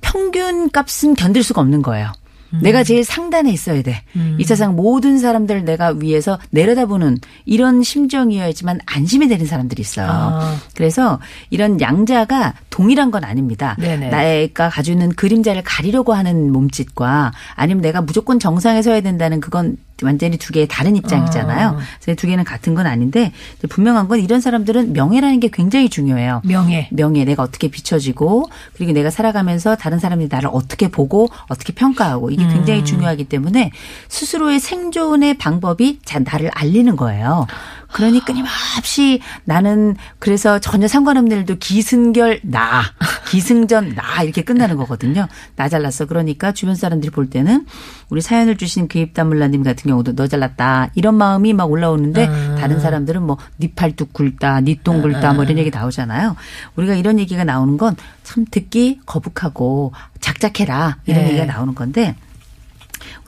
평균 0.00 0.70
값은 0.70 1.14
견딜 1.14 1.42
수가 1.42 1.60
없는 1.60 1.82
거예요. 1.82 2.12
음. 2.54 2.60
내가 2.62 2.82
제일 2.82 3.04
상단에 3.04 3.50
있어야 3.50 3.82
돼. 3.82 4.02
이 4.38 4.44
세상 4.44 4.74
모든 4.74 5.18
사람들을 5.18 5.66
내가 5.66 5.88
위해서 5.98 6.38
내려다보는 6.48 7.18
이런 7.44 7.82
심정이어야지만 7.82 8.80
안심이 8.86 9.28
되는 9.28 9.44
사람들이 9.44 9.82
있어요. 9.82 10.06
아. 10.08 10.56
그래서 10.74 11.18
이런 11.50 11.78
양자가 11.78 12.54
동일한 12.70 13.10
건 13.10 13.24
아닙니다. 13.24 13.76
네네. 13.78 14.08
내가 14.08 14.70
가지고 14.70 14.94
있는 14.94 15.10
그림자를 15.10 15.62
가리려고 15.62 16.14
하는 16.14 16.50
몸짓과 16.50 17.32
아니면 17.54 17.82
내가 17.82 18.00
무조건 18.00 18.38
정상에 18.38 18.80
서야 18.80 19.02
된다는 19.02 19.40
그건 19.40 19.76
완전히 20.04 20.36
두 20.36 20.52
개의 20.52 20.66
다른 20.68 20.96
입장이잖아요. 20.96 21.68
아. 21.68 21.78
그래서 22.00 22.16
두 22.16 22.26
개는 22.26 22.44
같은 22.44 22.74
건 22.74 22.86
아닌데 22.86 23.32
분명한 23.68 24.08
건 24.08 24.20
이런 24.20 24.40
사람들은 24.40 24.92
명예라는 24.92 25.40
게 25.40 25.48
굉장히 25.52 25.88
중요해요. 25.88 26.42
명예. 26.44 26.88
명예 26.92 27.24
내가 27.24 27.42
어떻게 27.42 27.68
비춰지고 27.68 28.46
그리고 28.74 28.92
내가 28.92 29.10
살아가면서 29.10 29.76
다른 29.76 29.98
사람이 29.98 30.28
나를 30.30 30.50
어떻게 30.52 30.88
보고 30.88 31.28
어떻게 31.48 31.72
평가하고 31.72 32.30
이게 32.30 32.46
굉장히 32.46 32.84
중요하기 32.84 33.24
때문에 33.24 33.70
스스로의 34.08 34.60
생존의 34.60 35.34
방법이 35.38 36.00
자 36.04 36.18
나를 36.18 36.50
알리는 36.54 36.96
거예요. 36.96 37.46
그러니 37.92 38.24
끊임없이 38.24 39.20
나는 39.44 39.96
그래서 40.18 40.58
전혀 40.58 40.88
상관없는 40.88 41.38
일도 41.38 41.56
기승결 41.58 42.40
나 42.44 42.82
기승전 43.28 43.94
나 43.94 44.22
이렇게 44.22 44.42
끝나는 44.42 44.76
거거든요. 44.76 45.26
나 45.56 45.68
잘났어. 45.68 46.06
그러니까 46.06 46.52
주변 46.52 46.74
사람들이 46.74 47.10
볼 47.10 47.30
때는 47.30 47.66
우리 48.10 48.20
사연을 48.20 48.56
주신 48.56 48.88
그입담물라님 48.88 49.62
같은 49.62 49.90
경우도 49.90 50.14
너 50.16 50.26
잘났다 50.26 50.90
이런 50.94 51.14
마음이 51.16 51.52
막 51.52 51.70
올라오는데 51.70 52.56
다른 52.58 52.80
사람들은 52.80 53.22
뭐니 53.22 53.72
팔뚝 53.74 54.12
굵다, 54.12 54.60
니똥 54.60 55.02
굵다 55.02 55.32
뭐 55.32 55.44
이런 55.44 55.58
얘기 55.58 55.70
나오잖아요. 55.70 56.36
우리가 56.76 56.94
이런 56.94 57.18
얘기가 57.18 57.44
나오는 57.44 57.76
건 57.76 57.96
참 58.28 58.44
듣기 58.50 59.00
거북하고 59.06 59.92
작작해라 60.20 60.98
이런 61.06 61.22
네. 61.22 61.28
얘기가 61.30 61.46
나오는 61.46 61.74
건데 61.74 62.14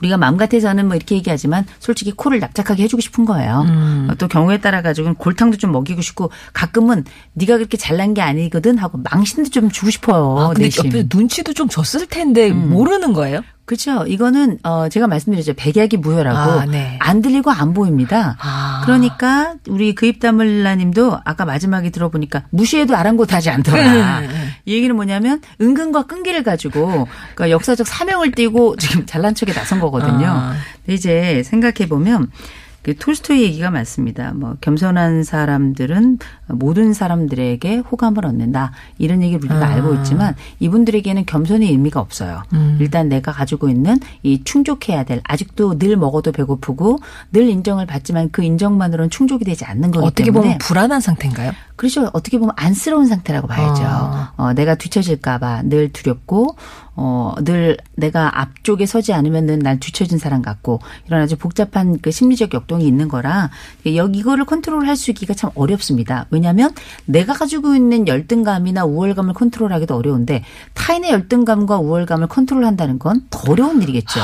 우리가 0.01 0.17
마음 0.17 0.37
같아서는 0.37 0.87
뭐 0.87 0.95
이렇게 0.95 1.15
얘기하지만 1.15 1.65
솔직히 1.79 2.11
코를 2.11 2.39
납작하게 2.39 2.83
해주고 2.83 3.01
싶은 3.01 3.25
거예요. 3.25 3.65
음. 3.67 4.07
어, 4.09 4.15
또 4.15 4.27
경우에 4.27 4.59
따라 4.59 4.81
가지고는 4.81 5.15
골탕도 5.15 5.57
좀 5.57 5.71
먹이고 5.71 6.01
싶고 6.01 6.31
가끔은 6.53 7.05
네가 7.33 7.57
그렇게 7.57 7.77
잘난 7.77 8.13
게 8.13 8.21
아니거든 8.21 8.77
하고 8.77 8.97
망신도 8.97 9.49
좀 9.49 9.69
주고 9.69 9.89
싶어요. 9.89 10.37
아, 10.37 10.53
근데. 10.53 10.69
옆에 10.77 11.07
눈치도 11.13 11.53
좀 11.53 11.69
줬을 11.69 12.07
텐데 12.07 12.51
모르는 12.51 13.13
거예요? 13.13 13.41
그렇죠. 13.71 14.05
이거는 14.05 14.59
어 14.63 14.89
제가 14.89 15.07
말씀드렸죠. 15.07 15.53
백약이 15.53 15.95
무효라고 15.95 16.37
아, 16.37 16.65
네. 16.65 16.97
안 16.99 17.21
들리고 17.21 17.51
안 17.51 17.73
보입니다. 17.73 18.35
아. 18.41 18.81
그러니까 18.83 19.53
우리 19.69 19.95
그입다물라님도 19.95 21.21
아까 21.23 21.45
마지막에 21.45 21.89
들어보니까 21.89 22.43
무시해도 22.49 22.97
아랑곳하지 22.97 23.49
않더라. 23.49 24.19
네, 24.19 24.27
네. 24.27 24.33
이 24.65 24.73
얘기는 24.73 24.93
뭐냐면 24.93 25.41
은근과 25.61 26.03
끈기를 26.03 26.43
가지고 26.43 27.07
그러니까 27.33 27.49
역사적 27.49 27.87
사명을 27.87 28.31
띠고 28.31 28.75
지금 28.75 29.05
잘난 29.05 29.35
척에 29.35 29.53
나선 29.53 29.79
거거든요. 29.79 30.27
아. 30.27 30.53
근데 30.85 30.93
이제 30.93 31.41
생각해 31.45 31.87
보면 31.87 32.23
그 32.23 32.29
톨스토이 32.97 33.43
얘기가 33.43 33.69
맞습니다. 33.69 34.33
뭐 34.33 34.57
겸손한 34.59 35.23
사람들은 35.23 36.17
모든 36.47 36.93
사람들에게 36.93 37.77
호감을 37.77 38.25
얻는다. 38.25 38.71
이런 38.97 39.21
얘기를 39.21 39.39
우리가 39.39 39.65
아. 39.65 39.69
알고 39.69 39.93
있지만 39.95 40.35
이분들에게는 40.59 41.25
겸손의 41.25 41.69
의미가 41.69 41.99
없어요. 41.99 42.43
음. 42.53 42.77
일단 42.81 43.07
내가 43.07 43.31
가지고 43.31 43.69
있는 43.69 43.99
이 44.23 44.43
충족해야 44.43 45.03
될 45.03 45.21
아직도 45.23 45.77
늘 45.77 45.95
먹어도 45.95 46.31
배고프고 46.31 46.99
늘 47.31 47.47
인정을 47.47 47.85
받지만 47.85 48.29
그 48.31 48.43
인정만으로는 48.43 49.09
충족이 49.11 49.45
되지 49.45 49.65
않는 49.65 49.91
거기 49.91 50.05
어떻게 50.05 50.25
때문에 50.25 50.41
보면 50.41 50.57
불안한 50.57 51.01
상태인가요? 51.01 51.51
그렇죠. 51.75 52.09
어떻게 52.13 52.37
보면 52.37 52.53
안쓰러운 52.57 53.07
상태라고 53.07 53.47
봐야죠. 53.47 53.83
아. 53.85 54.33
어, 54.37 54.53
내가 54.53 54.75
뒤처질까봐 54.75 55.63
늘 55.63 55.91
두렵고, 55.91 56.55
어, 56.95 57.33
늘 57.43 57.77
내가 57.95 58.39
앞쪽에 58.41 58.85
서지 58.85 59.13
않으면은 59.13 59.59
난 59.59 59.79
뒤처진 59.79 60.17
사람 60.17 60.41
같고, 60.41 60.81
이런 61.07 61.21
아주 61.21 61.37
복잡한 61.37 61.99
그 62.01 62.11
심리적 62.11 62.53
역동이 62.53 62.85
있는 62.85 63.07
거라, 63.07 63.49
여기 63.95 64.19
이거를 64.19 64.45
컨트롤 64.45 64.85
할 64.87 64.95
수 64.95 65.09
있기가 65.11 65.33
참 65.33 65.49
어렵습니다. 65.55 66.25
왜냐하면 66.31 66.71
내가 67.05 67.33
가지고 67.33 67.75
있는 67.75 68.07
열등감이나 68.07 68.85
우월감을 68.85 69.33
컨트롤하기도 69.33 69.95
어려운데, 69.95 70.43
타인의 70.73 71.11
열등감과 71.11 71.79
우월감을 71.79 72.27
컨트롤한다는 72.27 72.99
건 72.99 73.25
더 73.29 73.51
어려운 73.51 73.81
일이겠죠. 73.81 74.19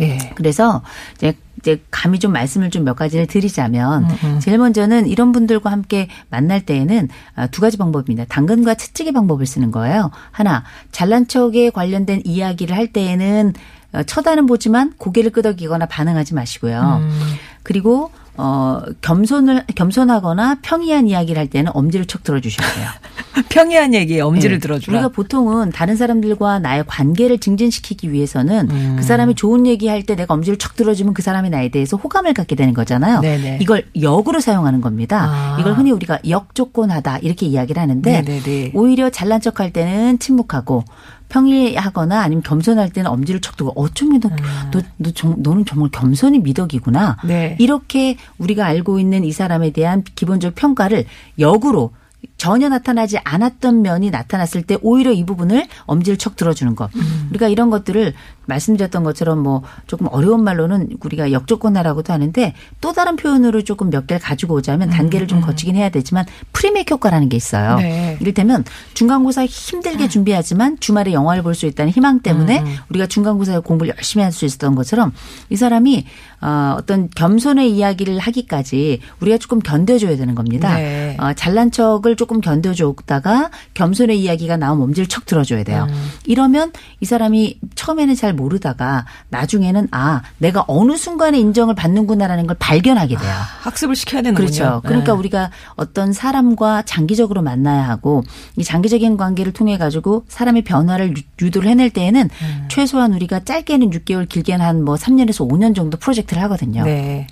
예. 0.00 0.32
그래서 0.34 0.82
이제 1.16 1.34
이제 1.58 1.82
감히 1.90 2.18
좀 2.18 2.32
말씀을 2.32 2.70
좀 2.70 2.84
몇 2.86 2.94
가지를 2.94 3.26
드리자면 3.26 4.04
음, 4.24 4.38
제일 4.40 4.58
먼저는 4.58 5.06
이런 5.08 5.32
분들과 5.32 5.72
함께 5.72 6.08
만날 6.30 6.60
때에는 6.64 7.08
아, 7.34 7.46
두 7.48 7.60
가지 7.60 7.76
방법입니다. 7.76 8.24
당근과 8.28 8.74
채찍의 8.74 9.12
방법을 9.12 9.44
쓰는 9.46 9.70
거예요. 9.72 10.10
하나 10.30 10.62
잘난 10.92 11.26
척에 11.26 11.70
관련된 11.70 12.22
이야기를 12.24 12.76
할 12.76 12.86
때에는 12.92 13.54
어, 13.92 14.02
쳐다는 14.04 14.46
보지만 14.46 14.92
고개를 14.98 15.32
끄덕이거나 15.32 15.86
반응하지 15.86 16.34
마시고요. 16.34 17.00
음. 17.02 17.20
그리고 17.66 18.10
어 18.36 18.80
겸손을 19.00 19.64
겸손하거나 19.74 20.58
평이한 20.62 21.08
이야기를 21.08 21.40
할 21.40 21.48
때는 21.48 21.72
엄지를 21.74 22.06
척 22.06 22.22
들어주셔야 22.22 22.74
돼요. 22.74 22.88
평이한 23.48 23.92
얘기에 23.92 24.20
엄지를 24.20 24.58
네. 24.58 24.60
들어주라. 24.60 24.96
우리가 24.96 25.08
보통은 25.08 25.70
다른 25.70 25.96
사람들과 25.96 26.60
나의 26.60 26.84
관계를 26.86 27.38
증진시키기 27.38 28.12
위해서는 28.12 28.70
음. 28.70 28.94
그 28.98 29.02
사람이 29.02 29.34
좋은 29.34 29.66
얘기할 29.66 30.04
때 30.04 30.14
내가 30.14 30.34
엄지를 30.34 30.58
척 30.58 30.76
들어주면 30.76 31.12
그 31.12 31.22
사람이 31.22 31.50
나에 31.50 31.70
대해서 31.70 31.96
호감을 31.96 32.34
갖게 32.34 32.54
되는 32.54 32.72
거잖아요. 32.72 33.20
네네. 33.20 33.58
이걸 33.62 33.84
역으로 34.00 34.38
사용하는 34.38 34.80
겁니다. 34.80 35.26
아. 35.28 35.56
이걸 35.58 35.72
흔히 35.72 35.90
우리가 35.90 36.20
역조건하다 36.28 37.18
이렇게 37.18 37.46
이야기를 37.46 37.82
하는데 37.82 38.22
네네네. 38.22 38.72
오히려 38.74 39.10
잘난 39.10 39.40
척할 39.40 39.72
때는 39.72 40.20
침묵하고 40.20 40.84
평이하거나 41.28 42.20
아니면 42.20 42.42
겸손할 42.42 42.90
때는 42.90 43.10
엄지를 43.10 43.40
척 43.40 43.56
두고 43.56 43.72
어쩌면 43.74 44.20
너, 44.20 44.30
너, 44.70 44.80
너 44.96 45.10
정, 45.12 45.34
너는 45.38 45.64
정말 45.64 45.90
겸손이 45.90 46.40
미덕이구나. 46.40 47.18
네. 47.24 47.56
이렇게 47.58 48.16
우리가 48.38 48.66
알고 48.66 48.98
있는 48.98 49.24
이 49.24 49.32
사람에 49.32 49.70
대한 49.70 50.02
기본적 50.14 50.54
평가를 50.54 51.04
역으로 51.38 51.92
전혀 52.36 52.68
나타나지 52.68 53.18
않았던 53.18 53.82
면이 53.82 54.10
나타났을 54.10 54.62
때 54.62 54.76
오히려 54.82 55.12
이 55.12 55.24
부분을 55.24 55.66
엄지를 55.86 56.18
척 56.18 56.36
들어주는 56.36 56.74
것. 56.74 56.90
우리가 57.30 57.48
이런 57.48 57.70
것들을 57.70 58.14
말씀드렸던 58.46 59.04
것처럼 59.04 59.38
뭐 59.40 59.62
조금 59.86 60.06
어려운 60.10 60.42
말로는 60.44 60.96
우리가 61.00 61.32
역조건화라고도 61.32 62.12
하는데 62.12 62.54
또 62.80 62.92
다른 62.92 63.16
표현으로 63.16 63.62
조금 63.62 63.90
몇 63.90 64.06
개를 64.06 64.20
가지고 64.20 64.54
오자면 64.54 64.90
단계를 64.90 65.26
좀 65.26 65.40
거치긴 65.40 65.76
해야 65.76 65.88
되지만 65.88 66.24
프리메이크 66.52 66.94
효과라는 66.94 67.28
게 67.28 67.36
있어요. 67.36 67.76
네. 67.76 68.16
이를테면 68.20 68.64
중간고사 68.94 69.46
힘들게 69.46 70.08
준비하지만 70.08 70.78
주말에 70.80 71.12
영화를 71.12 71.42
볼 71.42 71.56
수 71.56 71.66
있다는 71.66 71.90
희망 71.92 72.20
때문에 72.20 72.62
우리가 72.90 73.06
중간고사에 73.06 73.58
공부를 73.60 73.94
열심히 73.96 74.22
할 74.22 74.32
수 74.32 74.44
있었던 74.44 74.74
것처럼 74.74 75.12
이 75.48 75.56
사람이 75.56 76.04
어, 76.42 76.74
어떤 76.78 77.08
겸손의 77.08 77.72
이야기를 77.74 78.18
하기까지 78.18 79.00
우리가 79.20 79.38
조금 79.38 79.58
견뎌줘야 79.60 80.16
되는 80.18 80.34
겁니다. 80.34 80.74
네. 80.76 81.16
어, 81.18 81.32
잘난 81.32 81.70
척을 81.70 82.16
조금 82.16 82.40
견뎌줬다가 82.42 83.50
겸손의 83.74 84.20
이야기가 84.20 84.58
나오면 84.58 84.84
엄지를 84.88 85.06
척 85.08 85.24
들어줘야 85.24 85.64
돼요. 85.64 85.86
이러면 86.26 86.72
이 87.00 87.06
사람이 87.06 87.58
처음에는 87.74 88.14
잘 88.14 88.34
모르다가 88.36 89.04
나중에는 89.30 89.88
아 89.90 90.22
내가 90.38 90.64
어느 90.68 90.96
순간에 90.96 91.38
인정을 91.38 91.74
받는구나라는 91.74 92.46
걸 92.46 92.56
발견하게 92.58 93.16
돼요. 93.16 93.32
학습을 93.62 93.96
시켜야 93.96 94.22
되는군요. 94.22 94.46
그렇죠. 94.46 94.80
그러니까 94.84 95.12
네. 95.12 95.18
우리가 95.18 95.50
어떤 95.74 96.12
사람과 96.12 96.82
장기적으로 96.82 97.42
만나야 97.42 97.88
하고 97.88 98.22
이 98.56 98.62
장기적인 98.64 99.16
관계를 99.16 99.52
통해 99.52 99.76
가지고 99.78 100.24
사람의 100.28 100.62
변화를 100.62 101.16
유- 101.16 101.22
유도를 101.44 101.68
해낼 101.68 101.90
때에는 101.90 102.22
음. 102.30 102.68
최소한 102.68 103.12
우리가 103.14 103.40
짧게는 103.40 103.90
6개월, 103.90 104.28
길게는 104.28 104.64
한 104.64 104.76
뭐 104.86 104.94
3년에서 104.94 105.48
5년 105.50 105.74
정도 105.74 105.96
프로젝트를 105.98 106.42
하거든요. 106.44 106.84
네. 106.84 107.26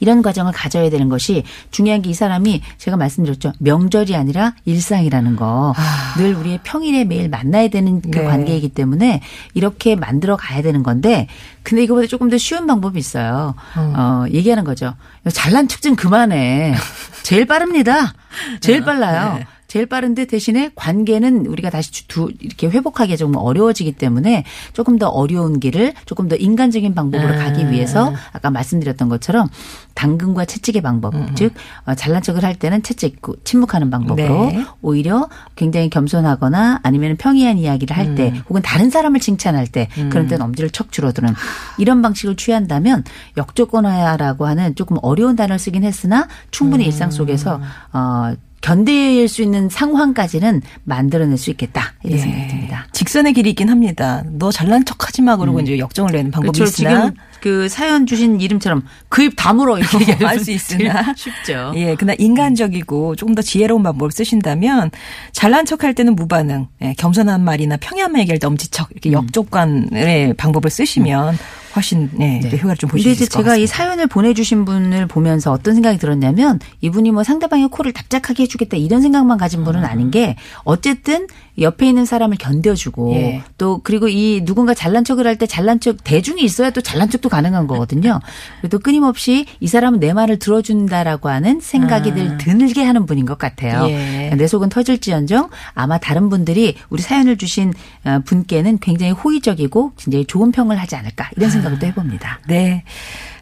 이런 0.00 0.20
과정을 0.22 0.52
가져야 0.52 0.90
되는 0.90 1.08
것이 1.08 1.44
중요한 1.70 2.02
게 2.02 2.10
이 2.10 2.14
사람이 2.14 2.60
제가 2.76 2.96
말씀드렸죠. 2.96 3.52
명절이 3.60 4.16
아니라 4.16 4.54
일상이라는 4.64 5.36
거. 5.36 5.72
늘 6.16 6.34
우리의 6.34 6.58
평일에 6.64 7.04
매일 7.04 7.28
만나야 7.28 7.68
되는 7.68 8.00
그 8.00 8.08
네. 8.18 8.24
관계이기 8.24 8.70
때문에 8.70 9.22
이렇게 9.54 9.94
만들어 9.94 10.36
가야 10.36 10.60
되는 10.62 10.82
건데 10.82 11.28
근데 11.62 11.84
이거보다 11.84 12.08
조금 12.08 12.28
더 12.30 12.36
쉬운 12.36 12.66
방법이 12.66 12.98
있어요. 12.98 13.54
어, 13.76 14.24
얘기하는 14.32 14.64
거죠. 14.64 14.94
잘난 15.32 15.68
척 15.68 15.80
좀 15.82 15.94
그만해. 15.94 16.74
제일 17.22 17.46
빠릅니다. 17.46 18.12
제일 18.60 18.80
빨라요. 18.84 19.34
네. 19.38 19.46
제일 19.70 19.86
빠른데 19.86 20.24
대신에 20.24 20.72
관계는 20.74 21.46
우리가 21.46 21.70
다시 21.70 21.92
주- 21.92 22.08
두, 22.08 22.32
이렇게 22.40 22.68
회복하기 22.68 23.16
좀 23.16 23.36
어려워지기 23.36 23.92
때문에 23.92 24.42
조금 24.72 24.98
더 24.98 25.06
어려운 25.06 25.60
길을 25.60 25.92
조금 26.06 26.26
더 26.26 26.34
인간적인 26.34 26.92
방법으로 26.96 27.34
아. 27.34 27.36
가기 27.36 27.70
위해서 27.70 28.12
아까 28.32 28.50
말씀드렸던 28.50 29.08
것처럼 29.08 29.48
당근과 29.94 30.44
채찍의 30.46 30.82
방법, 30.82 31.14
음, 31.14 31.28
즉 31.36 31.54
어, 31.86 31.94
잘난 31.94 32.20
척을 32.20 32.44
할 32.44 32.56
때는 32.56 32.82
채찍, 32.82 33.22
침묵하는 33.44 33.90
방법으로 33.90 34.46
네. 34.46 34.64
오히려 34.82 35.28
굉장히 35.54 35.88
겸손하거나 35.88 36.80
아니면 36.82 37.16
평이한 37.16 37.56
이야기를 37.56 37.96
할때 37.96 38.32
음. 38.34 38.42
혹은 38.48 38.62
다른 38.62 38.90
사람을 38.90 39.20
칭찬할 39.20 39.68
때 39.68 39.88
그런 40.10 40.26
때는 40.26 40.46
엄지를 40.46 40.70
척 40.70 40.90
줄어드는 40.90 41.32
이런 41.78 42.02
방식을 42.02 42.34
취한다면 42.34 43.04
역조건화라고 43.36 44.46
하는 44.46 44.74
조금 44.74 44.96
어려운 45.00 45.36
단어를 45.36 45.60
쓰긴 45.60 45.84
했으나 45.84 46.26
충분히 46.50 46.86
일상 46.86 47.12
속에서 47.12 47.60
어 47.92 48.32
견딜 48.60 49.26
수 49.28 49.42
있는 49.42 49.68
상황까지는 49.68 50.60
만들어낼 50.84 51.38
수 51.38 51.50
있겠다 51.50 51.94
이런 52.02 52.18
예. 52.18 52.22
생각이 52.22 52.48
듭니다. 52.48 52.86
직선의 52.92 53.32
길이 53.32 53.50
있긴 53.50 53.68
합니다. 53.70 54.22
너 54.26 54.50
잘난 54.52 54.84
척 54.84 55.06
하지 55.06 55.22
마. 55.22 55.36
그러고 55.36 55.60
이제 55.60 55.78
역정을 55.78 56.12
내는 56.12 56.30
방법이 56.30 56.58
그렇죠. 56.58 56.82
있으나. 56.82 57.04
지금 57.06 57.14
그 57.40 57.68
사연 57.70 58.04
주신 58.06 58.40
이름처럼 58.40 58.84
그 59.08 59.22
입 59.22 59.34
다물어 59.36 59.78
이렇게 59.78 60.00
얘기할 60.12 60.24
할수 60.24 60.50
있으나. 60.50 61.14
쉽죠. 61.16 61.72
예, 61.76 61.94
그러나 61.94 62.14
인간적이고 62.18 63.16
조금 63.16 63.34
더 63.34 63.42
지혜로운 63.42 63.82
방법을 63.82 64.10
쓰신다면 64.10 64.90
잘난 65.32 65.64
척할 65.64 65.94
때는 65.94 66.16
무반응, 66.16 66.68
예, 66.82 66.94
겸손한 66.98 67.42
말이나 67.44 67.76
말 68.10 68.20
얘기할 68.22 68.38
때 68.38 68.46
엄지척 68.46 68.88
음. 68.88 68.92
이렇게 68.92 69.12
역조건의 69.12 70.34
방법을 70.34 70.70
쓰시면 70.70 71.38
훨씬 71.76 72.10
예, 72.20 72.40
또 72.48 72.56
효과를 72.56 72.76
좀 72.76 72.90
보실 72.90 73.14
수 73.14 73.22
있을 73.24 73.32
것 73.32 73.38
제가 73.38 73.56
이 73.56 73.62
같습니다. 73.62 73.76
사연을 73.76 74.06
보내주신 74.06 74.64
분을 74.64 75.06
보면서 75.06 75.52
어떤 75.52 75.74
생각이 75.74 75.98
들었냐면 75.98 76.58
이분이 76.80 77.10
뭐 77.12 77.22
상대방의 77.24 77.68
코를 77.68 77.92
납작하게 77.94 78.44
해주겠다 78.44 78.76
이런 78.76 79.02
생각만 79.02 79.38
가진 79.38 79.64
분은 79.64 79.84
아닌 79.84 80.10
게 80.10 80.36
어쨌든 80.64 81.26
옆에 81.58 81.86
있는 81.88 82.04
사람을 82.06 82.38
견뎌주고 82.38 83.12
예. 83.14 83.42
또 83.58 83.80
그리고 83.82 84.08
이 84.08 84.42
누군가 84.44 84.72
잘난 84.74 85.04
척을 85.04 85.26
할 85.26 85.36
때 85.36 85.46
잘난 85.46 85.80
척 85.80 86.04
대중이 86.04 86.42
있어야 86.42 86.70
또 86.70 86.80
잘난 86.82 87.08
척도 87.08 87.28
가능한 87.28 87.66
거거든요. 87.66 88.20
그래도 88.60 88.78
끊임없이 88.78 89.46
이 89.60 89.66
사람은 89.68 90.00
내 90.00 90.12
말을 90.12 90.38
들어준다라고 90.38 91.28
하는 91.28 91.60
생각이 91.60 92.12
늘 92.12 92.36
들게 92.38 92.82
하는 92.84 93.06
분인 93.06 93.26
것 93.26 93.38
같아요. 93.38 93.84
아. 93.84 93.90
예. 93.90 94.34
내 94.36 94.46
속은 94.46 94.68
터질지언정 94.70 95.50
아마 95.74 95.98
다른 95.98 96.28
분들이 96.28 96.74
우리 96.90 97.00
사연을 97.02 97.36
주신 97.38 97.72
어, 98.04 98.20
분께는 98.24 98.78
굉장히 98.80 99.12
호의적이고 99.12 99.92
굉장히 99.96 100.24
좋은 100.24 100.50
평을 100.52 100.76
하지 100.78 100.96
않을까 100.96 101.30
이런 101.36 101.50
생각 101.50 101.59
을또 101.66 101.86
해봅니다. 101.86 102.40
네. 102.46 102.84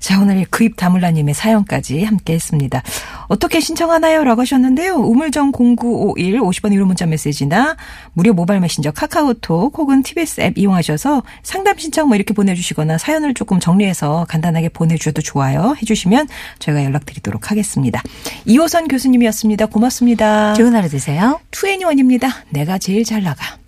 자, 0.01 0.21
오늘 0.21 0.45
그입 0.49 0.77
다물라님의 0.77 1.35
사연까지 1.35 2.05
함께 2.05 2.35
했습니다. 2.35 2.83
어떻게 3.27 3.61
신청하나요? 3.61 4.25
라고 4.25 4.41
하셨는데요. 4.43 4.95
우물정 4.95 5.53
0951 5.53 6.41
50번 6.41 6.73
유료 6.73 6.87
문자 6.87 7.05
메시지나 7.07 7.77
무료 8.13 8.33
모바일 8.33 8.61
메신저 8.61 8.93
카카오톡 8.93 9.77
혹은 9.77 10.03
TBS 10.03 10.41
앱 10.41 10.59
이용하셔서 10.59 11.23
상담 11.43 11.77
신청 11.79 12.09
뭐 12.09 12.17
이렇게 12.17 12.33
보내주시거나 12.33 12.99
사연을 12.99 13.35
조금 13.35 13.61
정리해서 13.61 14.27
간단하게 14.29 14.71
보내주셔도 14.71 15.21
좋아요. 15.21 15.75
해주시면 15.83 16.29
저희가 16.59 16.85
연락드리도록 16.85 17.51
하겠습니다. 17.51 18.03
이호선 18.45 18.89
교수님이었습니다. 18.89 19.67
고맙습니다. 19.67 20.55
좋은 20.55 20.75
하루 20.75 20.89
되세요. 20.89 21.41
투애니원입니다. 21.51 22.29
내가 22.51 22.79
제일 22.79 23.05
잘 23.05 23.23
나가. 23.23 23.59